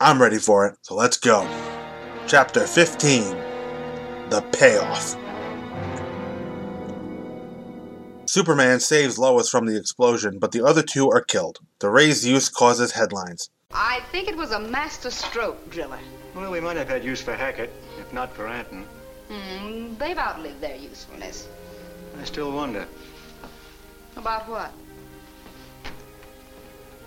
[0.00, 1.46] I'm ready for it, so let's go.
[2.26, 3.47] Chapter 15
[4.30, 5.16] The Payoff.
[8.28, 11.60] Superman saves Lois from the explosion, but the other two are killed.
[11.78, 13.48] The Ray's use causes headlines.
[13.72, 15.98] I think it was a master stroke, Driller.
[16.34, 18.84] Well, we might have had use for Hackett, if not for Anton.
[19.30, 21.48] Hmm, they've outlived their usefulness.
[22.20, 22.86] I still wonder.
[24.14, 24.72] About what?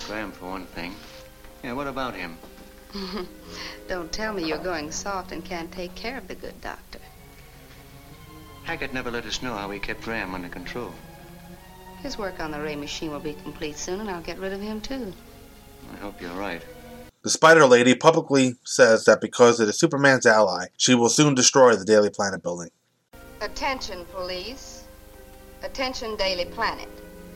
[0.08, 0.96] Graham, for one thing.
[1.64, 2.38] Yeah, what about him?
[3.88, 7.00] Don't tell me you're going soft and can't take care of the good doctor.
[8.72, 10.94] Hackett never let us know how he kept Graham under control.
[12.02, 14.62] His work on the ray machine will be complete soon, and I'll get rid of
[14.62, 15.12] him, too.
[15.94, 16.62] I hope you're right.
[17.22, 21.76] The Spider Lady publicly says that because it is Superman's ally, she will soon destroy
[21.76, 22.70] the Daily Planet building.
[23.42, 24.86] Attention, police.
[25.64, 26.88] Attention, Daily Planet.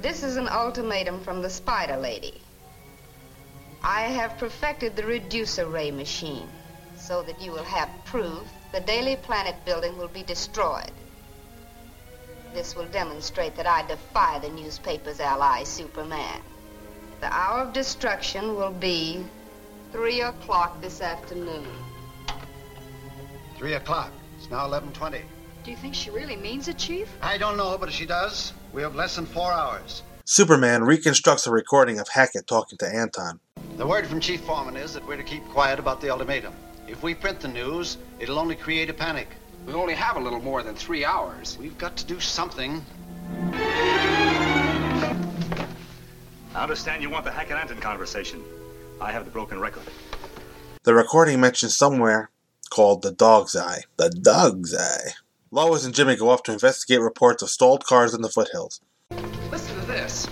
[0.01, 2.39] This is an ultimatum from the Spider Lady.
[3.83, 6.47] I have perfected the reducer ray machine
[6.97, 10.91] so that you will have proof the Daily Planet building will be destroyed.
[12.55, 16.39] This will demonstrate that I defy the newspaper's ally, Superman.
[17.19, 19.25] The hour of destruction will be
[19.91, 21.67] 3 o'clock this afternoon.
[23.57, 24.09] Three o'clock.
[24.37, 25.21] It's now 11.20.
[25.65, 27.09] Do you think she really means it, Chief?
[27.21, 30.03] I don't know, but if she does, we have less than four hours.
[30.23, 33.41] Superman reconstructs a recording of Hackett talking to Anton.
[33.75, 36.53] The word from Chief Foreman is that we're to keep quiet about the ultimatum.
[36.87, 39.27] If we print the news, it'll only create a panic.
[39.65, 41.57] We only have a little more than three hours.
[41.59, 42.85] We've got to do something.
[46.53, 48.43] I understand you want the Hackett Anton conversation.
[49.01, 49.83] I have the broken record.
[50.83, 52.29] The recording mentions somewhere
[52.69, 53.81] called the Dog's Eye.
[53.97, 55.13] The Dog's Eye.
[55.49, 58.81] Lois and Jimmy go off to investigate reports of stalled cars in the foothills.
[59.49, 60.27] Listen to this.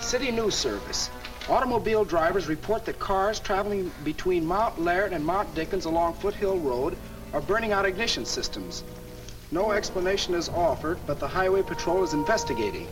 [0.00, 1.10] City News Service.
[1.48, 6.96] Automobile drivers report that cars traveling between Mount Laird and Mount Dickens along Foothill Road
[7.34, 8.84] are burning out ignition systems.
[9.50, 12.86] No explanation is offered, but the Highway Patrol is investigating.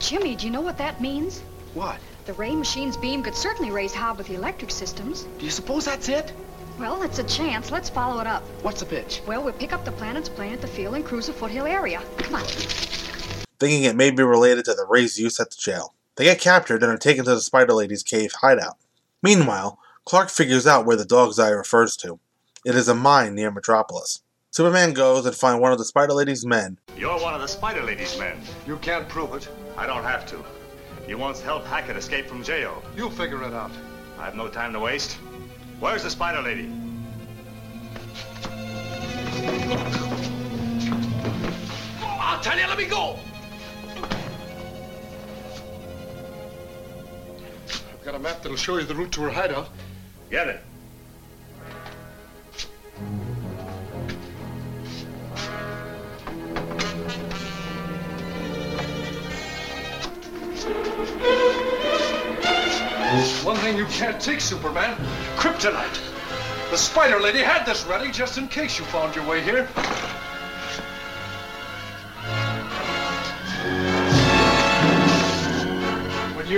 [0.00, 1.40] Jimmy, do you know what that means?
[1.74, 1.98] What?
[2.24, 5.24] The ray machine's beam could certainly raise hob with the electric systems.
[5.38, 6.32] Do you suppose that's it?
[6.78, 7.70] Well, it's a chance.
[7.70, 8.42] Let's follow it up.
[8.62, 9.20] What's the pitch?
[9.26, 12.02] Well, we'll pick up the planet's plane at the field and cruise the foothill area.
[12.16, 12.44] Come on.
[13.60, 15.94] thinking it may be related to the Ray's use at the jail.
[16.16, 18.76] They get captured and are taken to the Spider Lady's cave hideout.
[19.22, 22.18] Meanwhile, Clark figures out where the dog's eye refers to.
[22.64, 24.22] It is a mine near Metropolis.
[24.52, 26.78] Superman goes and finds one of the Spider Lady's men.
[26.96, 28.40] You're one of the Spider Lady's men.
[28.68, 29.48] You can't prove it.
[29.76, 30.44] I don't have to.
[31.04, 32.80] He wants to help Hackett escape from jail.
[32.96, 33.72] You figure it out.
[34.16, 35.14] I have no time to waste.
[35.80, 36.70] Where's the Spider Lady?
[42.00, 43.18] I'll tell you, let me go!
[47.92, 49.68] I've got a map that'll show you the route to her hideout.
[50.30, 50.60] Get it.
[63.44, 64.96] One thing you can't take, Superman
[65.36, 66.00] kryptonite.
[66.70, 69.68] The Spider Lady had this ready just in case you found your way here.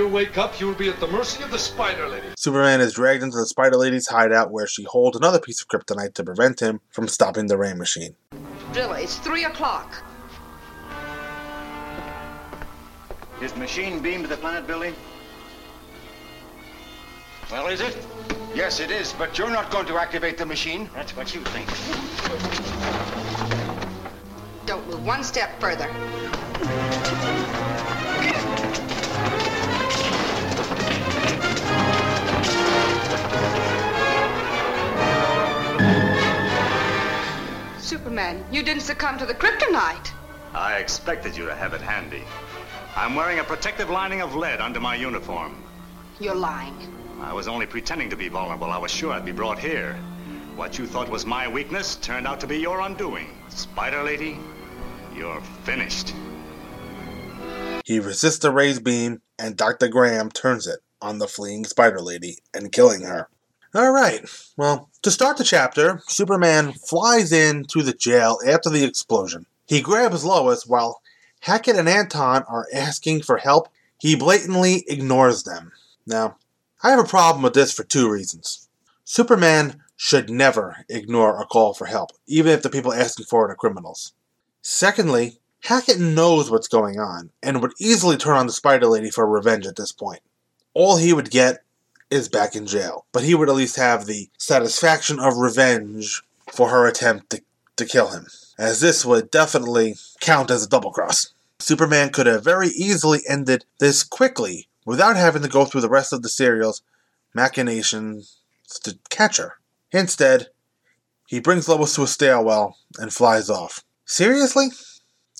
[0.03, 2.27] Wake up, you will be at the mercy of the Spider Lady.
[2.37, 6.13] Superman is dragged into the Spider Lady's hideout where she holds another piece of kryptonite
[6.15, 8.15] to prevent him from stopping the ray machine.
[8.73, 9.93] Driller, it's three o'clock.
[13.41, 14.93] Is the machine beamed to the planet building?
[17.49, 17.97] Well, is it?
[18.53, 20.89] Yes, it is, but you're not going to activate the machine.
[20.93, 21.67] That's what you think.
[24.65, 25.89] Don't move one step further.
[37.85, 40.09] Superman, you didn't succumb to the kryptonite.
[40.55, 42.23] I expected you to have it handy.
[42.95, 45.63] I'm wearing a protective lining of lead under my uniform.
[46.19, 46.75] You're lying.
[47.21, 48.71] I was only pretending to be vulnerable.
[48.71, 49.93] I was sure I'd be brought here.
[50.55, 53.27] What you thought was my weakness turned out to be your undoing.
[53.49, 54.39] Spider Lady,
[55.15, 56.15] you're finished.
[57.85, 59.89] He resists the Ray's beam, and Dr.
[59.89, 63.29] Graham turns it on the fleeing Spider Lady and killing her.
[63.75, 69.47] Alright, well, to start the chapter, Superman flies in to the jail after the explosion.
[69.65, 71.01] He grabs Lois while
[71.41, 73.67] Hackett and Anton are asking for help.
[73.99, 75.73] He blatantly ignores them.
[76.07, 76.37] Now,
[76.83, 78.69] I have a problem with this for two reasons.
[79.03, 83.51] Superman should never ignore a call for help, even if the people asking for it
[83.51, 84.13] are criminals.
[84.61, 89.27] Secondly, Hackett knows what's going on and would easily turn on the Spider Lady for
[89.27, 90.21] revenge at this point.
[90.73, 91.64] All he would get
[92.09, 96.69] is back in jail, but he would at least have the satisfaction of revenge for
[96.69, 97.41] her attempt to,
[97.77, 98.27] to kill him,
[98.57, 101.33] as this would definitely count as a double cross.
[101.59, 106.13] Superman could have very easily ended this quickly without having to go through the rest
[106.13, 106.81] of the serial's
[107.33, 108.39] machinations
[108.83, 109.53] to catch her.
[109.91, 110.47] Instead,
[111.27, 113.83] he brings Lois to a stairwell and flies off.
[114.05, 114.67] Seriously?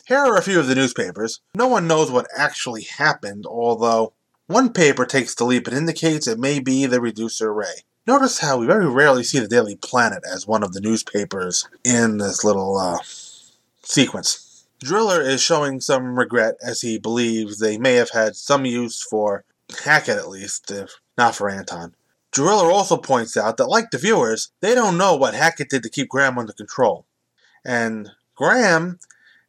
[0.07, 1.41] Here are a few of the newspapers.
[1.55, 4.13] No one knows what actually happened, although
[4.47, 7.83] one paper takes the leap and indicates it may be the reducer ray.
[8.07, 12.19] Notice how we very rarely see the Daily Planet as one of the newspapers in
[12.19, 12.99] this little uh,
[13.81, 14.67] sequence.
[14.79, 19.43] Driller is showing some regret as he believes they may have had some use for
[19.83, 21.95] Hackett at least, if not for Anton.
[22.31, 25.89] Driller also points out that, like the viewers, they don't know what Hackett did to
[25.89, 27.05] keep Graham under control.
[27.63, 28.99] And Graham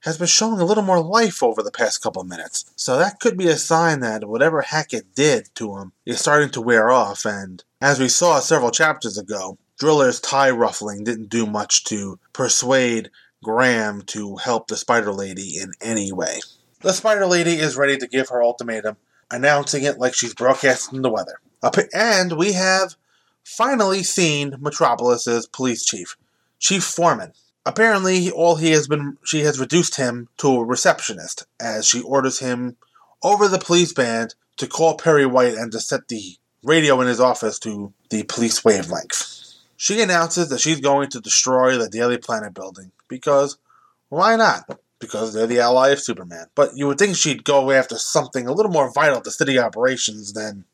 [0.06, 2.64] has been showing a little more life over the past couple of minutes.
[2.76, 6.62] So that could be a sign that whatever Hackett did to him is starting to
[6.62, 11.84] wear off, and as we saw several chapters ago, Driller's tie ruffling didn't do much
[11.84, 13.10] to persuade
[13.42, 16.40] Graham to help the Spider Lady in any way.
[16.80, 18.96] The Spider Lady is ready to give her ultimatum,
[19.30, 21.40] announcing it like she's broadcasting the weather.
[21.92, 22.94] And we have
[23.44, 26.16] finally seen Metropolis's police chief,
[26.60, 27.32] Chief Foreman.
[27.66, 32.38] Apparently, all he has been she has reduced him to a receptionist as she orders
[32.38, 32.76] him
[33.24, 37.18] over the police band to call Perry White and to set the radio in his
[37.18, 39.42] office to the police wavelength.
[39.76, 43.58] She announces that she's going to destroy the Daily Planet building because
[44.10, 44.78] why not?
[45.00, 46.46] Because they're the ally of Superman.
[46.54, 50.32] But you would think she'd go after something a little more vital to city operations
[50.32, 50.64] than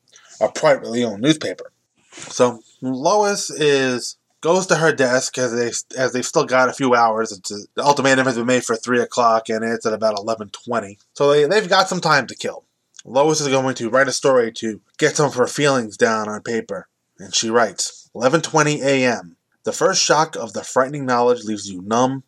[0.43, 1.73] a privately owned newspaper.
[2.13, 6.95] So Lois is goes to her desk as they as they've still got a few
[6.95, 7.33] hours.
[7.33, 10.51] It's a, the ultimatum has been made for three o'clock, and it's at about eleven
[10.51, 10.99] twenty.
[11.15, 12.65] So they they've got some time to kill.
[13.05, 16.43] Lois is going to write a story to get some of her feelings down on
[16.43, 16.89] paper,
[17.19, 19.37] and she writes: 11:20 a.m.
[19.65, 22.25] The first shock of the frightening knowledge leaves you numb,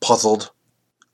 [0.00, 0.50] puzzled,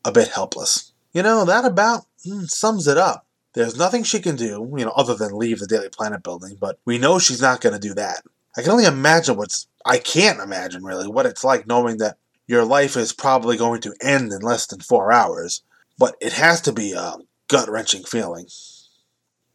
[0.05, 0.93] a bit helpless.
[1.13, 3.27] You know that about mm, sums it up.
[3.53, 6.79] There's nothing she can do, you know, other than leave the Daily Planet building, but
[6.85, 8.23] we know she's not going to do that.
[8.57, 12.65] I can only imagine what's I can't imagine really what it's like knowing that your
[12.65, 15.63] life is probably going to end in less than four hours,
[15.99, 17.17] but it has to be a
[17.49, 18.47] gut wrenching feeling.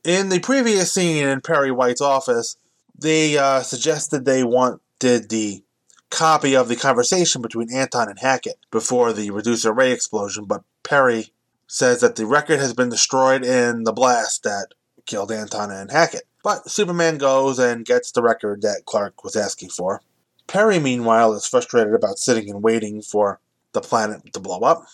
[0.03, 2.57] In the previous scene in Perry White's office,
[2.97, 5.63] they uh, suggested they wanted the
[6.09, 11.33] copy of the conversation between Anton and Hackett before the reducer ray explosion, but Perry
[11.67, 14.67] says that the record has been destroyed in the blast that
[15.05, 16.23] killed Anton and Hackett.
[16.45, 20.03] But Superman goes and gets the record that Clark was asking for.
[20.45, 23.39] Perry, meanwhile, is frustrated about sitting and waiting for
[23.71, 24.85] the planet to blow up.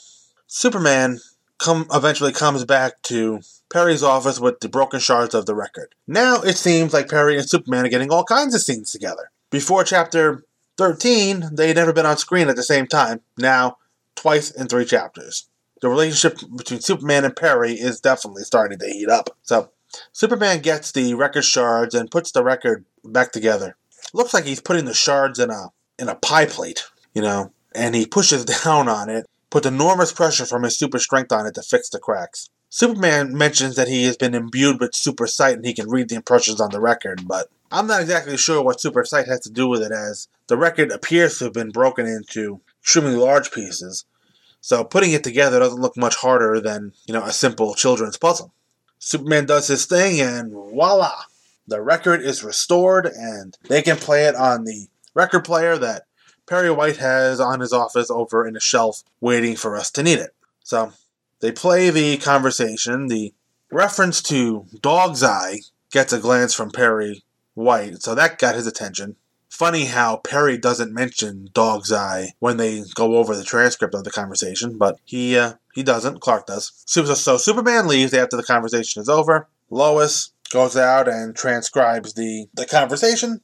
[0.47, 1.19] Superman
[1.57, 5.93] come eventually comes back to Perry's office with the broken shards of the record.
[6.07, 9.29] Now it seems like Perry and Superman are getting all kinds of scenes together.
[9.49, 10.45] Before chapter
[10.77, 13.19] 13, they had never been on screen at the same time.
[13.37, 13.75] Now,
[14.15, 15.49] twice in three chapters.
[15.81, 19.31] The relationship between Superman and Perry is definitely starting to heat up.
[19.41, 19.71] So,
[20.13, 23.75] Superman gets the record shards and puts the record back together.
[24.13, 27.95] Looks like he's putting the shards in a in a pie plate, you know, and
[27.95, 31.61] he pushes down on it, puts enormous pressure from his super strength on it to
[31.61, 32.49] fix the cracks.
[32.69, 36.15] Superman mentions that he has been imbued with super sight and he can read the
[36.15, 39.67] impressions on the record, but I'm not exactly sure what super sight has to do
[39.67, 44.05] with it, as the record appears to have been broken into extremely large pieces.
[44.61, 48.53] So putting it together doesn't look much harder than, you know, a simple children's puzzle.
[49.03, 51.23] Superman does his thing and voila!
[51.67, 56.03] The record is restored and they can play it on the record player that
[56.45, 60.19] Perry White has on his office over in a shelf waiting for us to need
[60.19, 60.35] it.
[60.63, 60.93] So
[61.39, 63.07] they play the conversation.
[63.07, 63.33] The
[63.71, 67.23] reference to Dog's Eye gets a glance from Perry
[67.55, 69.15] White, so that got his attention.
[69.51, 74.09] Funny how Perry doesn't mention Dog's Eye when they go over the transcript of the
[74.09, 76.21] conversation, but he uh, he doesn't.
[76.21, 76.71] Clark does.
[76.85, 79.49] So, so Superman leaves after the conversation is over.
[79.69, 83.41] Lois goes out and transcribes the, the conversation,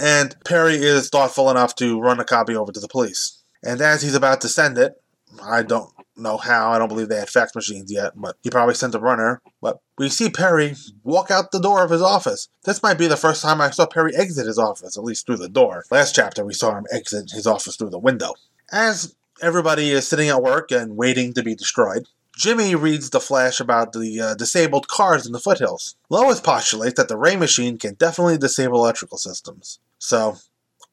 [0.00, 3.42] and Perry is thoughtful enough to run a copy over to the police.
[3.62, 5.02] And as he's about to send it,
[5.42, 6.70] I don't know how.
[6.70, 9.40] I don't believe they had fax machines yet, but he probably sent a runner.
[9.60, 12.48] But we see Perry walk out the door of his office.
[12.64, 15.36] This might be the first time I saw Perry exit his office, at least through
[15.36, 15.84] the door.
[15.90, 18.34] Last chapter, we saw him exit his office through the window.
[18.70, 22.06] As everybody is sitting at work and waiting to be destroyed,
[22.36, 25.96] Jimmy reads the flash about the uh, disabled cars in the foothills.
[26.08, 29.80] Lois postulates that the ray machine can definitely disable electrical systems.
[29.98, 30.36] So,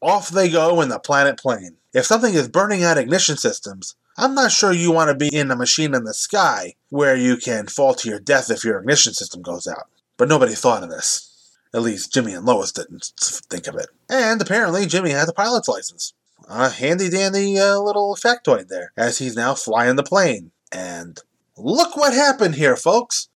[0.01, 1.77] off they go in the planet plane.
[1.93, 5.51] If something is burning out ignition systems, I'm not sure you want to be in
[5.51, 9.13] a machine in the sky where you can fall to your death if your ignition
[9.13, 9.89] system goes out.
[10.15, 11.51] But nobody thought of this.
[11.73, 13.87] At least Jimmy and Lois didn't think of it.
[14.09, 16.13] And apparently Jimmy had a pilot's license.
[16.47, 20.51] A handy dandy uh, little factoid there, as he's now flying the plane.
[20.71, 21.19] And
[21.57, 23.27] look what happened here, folks!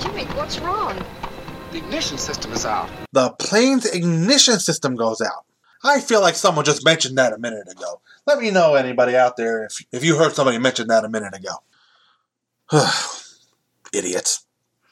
[0.00, 1.00] Jimmy, what's wrong?
[1.70, 2.90] The ignition system is out.
[3.12, 5.44] The plane's ignition system goes out.
[5.82, 8.00] I feel like someone just mentioned that a minute ago.
[8.26, 11.34] Let me know, anybody out there, if, if you heard somebody mention that a minute
[11.34, 11.62] ago.
[13.92, 14.44] Idiots.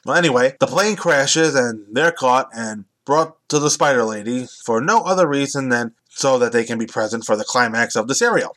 [0.05, 4.81] Well, anyway, the plane crashes and they're caught and brought to the Spider Lady for
[4.81, 8.15] no other reason than so that they can be present for the climax of the
[8.15, 8.55] serial.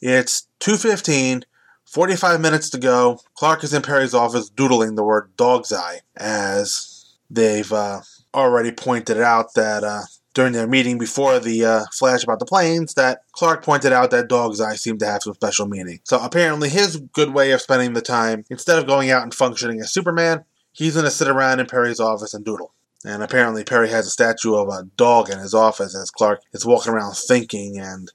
[0.00, 1.44] It's 2.15,
[1.84, 3.20] 45 minutes to go.
[3.34, 8.00] Clark is in Perry's office doodling the word dog's eye as they've uh,
[8.34, 10.02] already pointed out that uh,
[10.38, 14.28] during their meeting before the uh, flash about the planes that Clark pointed out that
[14.28, 15.98] dog's eye seemed to have some special meaning.
[16.04, 19.80] So apparently, his good way of spending the time, instead of going out and functioning
[19.80, 22.72] as Superman, he's going to sit around in Perry's office and doodle.
[23.04, 26.64] And apparently, Perry has a statue of a dog in his office as Clark is
[26.64, 28.12] walking around thinking and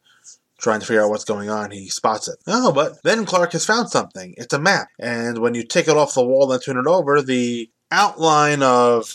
[0.58, 2.38] trying to figure out what's going on, he spots it.
[2.48, 4.34] Oh, but then Clark has found something.
[4.38, 4.88] It's a map.
[4.98, 9.14] And when you take it off the wall and turn it over, the outline of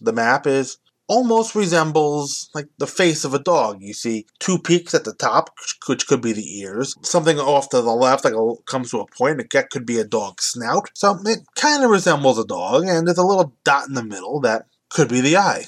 [0.00, 0.78] the map is
[1.12, 3.82] almost resembles like the face of a dog.
[3.82, 5.50] You see two peaks at the top,
[5.86, 6.96] which could be the ears.
[7.02, 8.32] Something off to the left, like
[8.64, 10.88] comes to a point, that could be a dog's snout.
[10.94, 14.40] So it kind of resembles a dog, and there's a little dot in the middle
[14.40, 15.66] that could be the eye.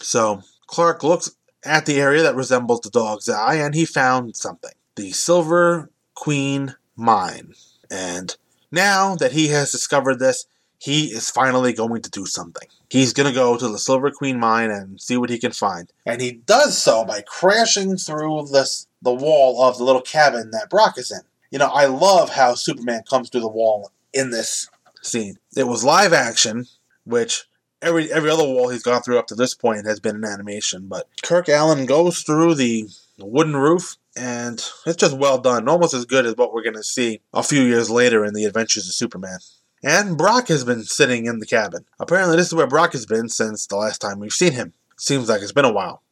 [0.00, 1.30] So Clark looks
[1.62, 6.74] at the area that resembles the dog's eye, and he found something: the Silver Queen
[6.96, 7.52] Mine.
[7.90, 8.34] And
[8.72, 10.46] now that he has discovered this,
[10.86, 12.68] he is finally going to do something.
[12.88, 15.92] He's going to go to the Silver Queen mine and see what he can find.
[16.06, 20.70] And he does so by crashing through this, the wall of the little cabin that
[20.70, 21.22] Brock is in.
[21.50, 24.70] You know, I love how Superman comes through the wall in this
[25.02, 25.38] scene.
[25.56, 26.66] It was live action,
[27.02, 27.46] which
[27.82, 30.86] every every other wall he's gone through up to this point has been an animation,
[30.86, 36.04] but Kirk Alyn goes through the wooden roof and it's just well done, almost as
[36.04, 38.94] good as what we're going to see a few years later in the Adventures of
[38.94, 39.40] Superman.
[39.82, 41.84] And Brock has been sitting in the cabin.
[42.00, 44.72] Apparently, this is where Brock has been since the last time we've seen him.
[44.96, 46.02] Seems like it's been a while.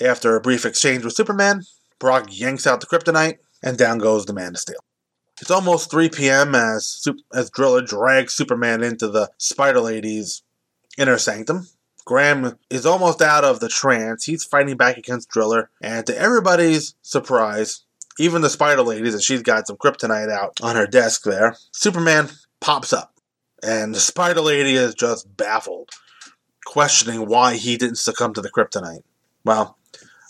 [0.00, 1.62] After a brief exchange with Superman,
[1.98, 4.84] Brock yanks out the kryptonite, and down goes the Man of Steel.
[5.40, 6.54] It's almost 3 p.m.
[6.54, 10.42] as as Driller drags Superman into the Spider Lady's
[10.96, 11.68] inner sanctum.
[12.04, 14.24] Graham is almost out of the trance.
[14.24, 17.84] He's fighting back against Driller, and to everybody's surprise,
[18.18, 22.28] even the Spider Ladies, and she's got some kryptonite out on her desk there, Superman
[22.60, 23.14] pops up,
[23.62, 25.90] and the Spider Lady is just baffled,
[26.64, 29.04] questioning why he didn't succumb to the kryptonite.
[29.44, 29.76] Well,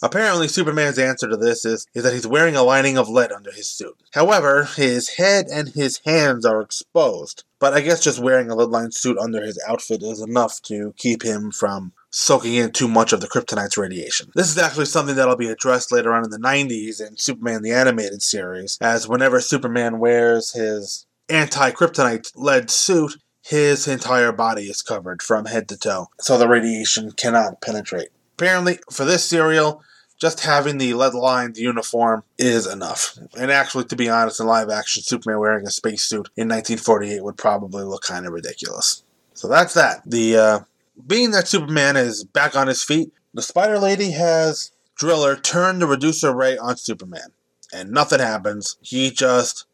[0.02, 3.52] apparently Superman's answer to this is, is that he's wearing a lining of lead under
[3.52, 3.96] his suit.
[4.12, 8.94] However, his head and his hands are exposed, but I guess just wearing a lead-lined
[8.94, 13.20] suit under his outfit is enough to keep him from soaking in too much of
[13.20, 14.30] the kryptonite's radiation.
[14.34, 17.72] This is actually something that'll be addressed later on in the 90s in Superman the
[17.72, 24.82] Animated Series, as whenever Superman wears his anti kryptonite lead suit, his entire body is
[24.82, 28.08] covered from head to toe, so the radiation cannot penetrate.
[28.36, 29.82] Apparently, for this serial,
[30.18, 33.18] just having the lead lined uniform is enough.
[33.36, 37.36] And actually, to be honest, in live action, Superman wearing a spacesuit in 1948 would
[37.36, 39.02] probably look kind of ridiculous.
[39.34, 40.02] So that's that.
[40.06, 40.60] The uh,
[41.06, 45.86] being that Superman is back on his feet, the Spider Lady has Driller turn the
[45.86, 47.32] reducer ray on Superman,
[47.72, 48.76] and nothing happens.
[48.80, 49.66] He just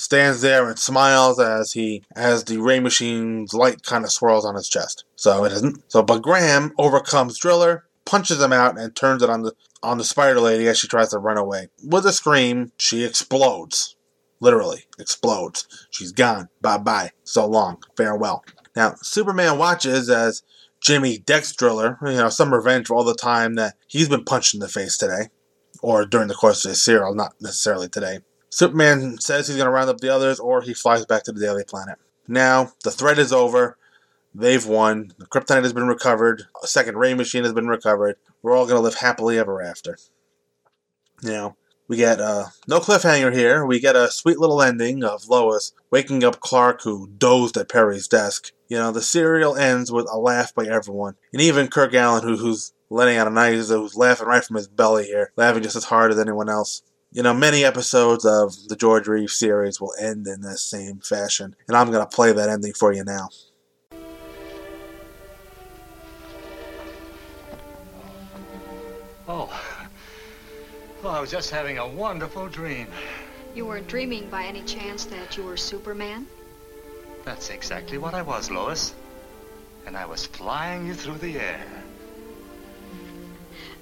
[0.00, 4.54] stands there and smiles as he as the ray machine's light kind of swirls on
[4.54, 5.04] his chest.
[5.14, 5.82] So it isn't.
[5.88, 10.04] So but Graham overcomes Driller, punches him out, and turns it on the on the
[10.04, 11.68] Spider Lady as she tries to run away.
[11.84, 13.96] With a scream, she explodes.
[14.40, 15.68] Literally explodes.
[15.90, 16.48] She's gone.
[16.62, 17.10] Bye bye.
[17.24, 17.82] So long.
[17.96, 18.42] Farewell.
[18.74, 20.42] Now Superman watches as
[20.80, 24.54] Jimmy decks Driller, you know, some revenge for all the time that he's been punched
[24.54, 25.28] in the face today.
[25.82, 28.20] Or during the course of his serial, not necessarily today.
[28.50, 31.40] Superman says he's going to round up the others, or he flies back to the
[31.40, 31.98] Daily Planet.
[32.26, 33.78] Now, the threat is over.
[34.34, 35.12] They've won.
[35.18, 36.44] The kryptonite has been recovered.
[36.62, 38.16] A second ray machine has been recovered.
[38.42, 39.98] We're all going to live happily ever after.
[41.22, 41.56] Now,
[41.88, 43.66] we get uh, no cliffhanger here.
[43.66, 48.06] We get a sweet little ending of Lois waking up Clark, who dozed at Perry's
[48.06, 48.52] desk.
[48.68, 52.36] You know, the serial ends with a laugh by everyone, and even Kirk Alyn, who,
[52.36, 55.84] who's letting out a nice, who's laughing right from his belly here, laughing just as
[55.84, 56.82] hard as anyone else
[57.12, 61.56] you know, many episodes of the George Reeves series will end in this same fashion,
[61.66, 63.28] and I'm going to play that ending for you now.
[69.26, 69.48] Oh.
[71.02, 72.86] Well, I was just having a wonderful dream.
[73.54, 76.26] You weren't dreaming by any chance that you were Superman?
[77.24, 78.94] That's exactly what I was, Lois.
[79.86, 81.64] And I was flying you through the air.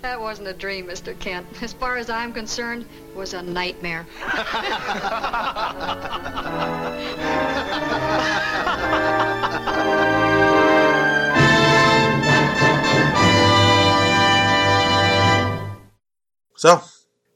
[0.02, 1.18] That wasn't a dream, Mr.
[1.18, 1.46] Kent.
[1.62, 4.06] As far as I'm concerned, it was a nightmare.
[16.58, 16.82] So,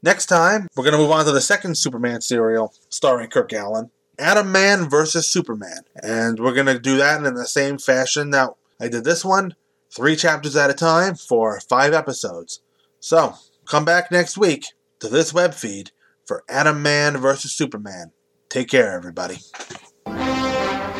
[0.02, 3.88] next time, we're going to move on to the second Superman serial starring Kirk Alyn.
[4.18, 5.82] Atom Man versus Superman.
[6.02, 8.50] And we're going to do that in the same fashion that
[8.80, 9.54] I did this one
[9.94, 12.60] three chapters at a time for five episodes.
[13.00, 13.34] So,
[13.66, 14.66] come back next week
[15.00, 15.90] to this web feed
[16.26, 17.52] for Atom Man vs.
[17.52, 18.12] Superman.
[18.48, 19.38] Take care, everybody.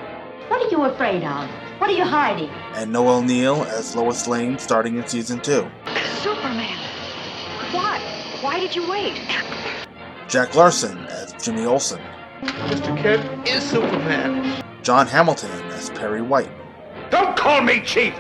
[0.62, 1.50] What are you afraid of?
[1.80, 2.50] What are you hiding?
[2.76, 5.68] and Noel Neill as Lois Lane starting in season 2.
[6.20, 6.78] Superman!
[7.72, 8.00] Why?
[8.42, 9.20] Why did you wait?
[10.28, 12.00] Jack Larson as Jimmy Olsen,
[12.44, 12.96] Mr.
[13.02, 14.64] Kent is Superman.
[14.84, 16.52] John Hamilton as Perry White,
[17.10, 18.14] Don't call me Chief.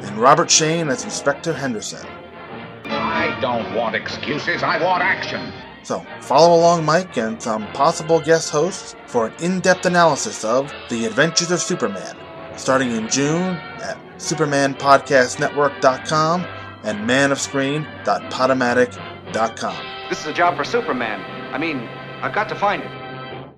[0.00, 2.06] and Robert Shayne as Inspector Henderson.
[2.84, 5.50] I don't want excuses, I want action.
[5.82, 10.72] So, follow along Mike and some possible guest hosts for an in depth analysis of
[10.88, 12.16] The Adventures of Superman,
[12.56, 16.46] starting in June at SupermanPodcastNetwork.com
[16.84, 19.86] and manofscreen.podomatic.com.
[20.08, 21.20] This is a job for Superman.
[21.52, 21.88] I mean,
[22.22, 23.01] I've got to find it.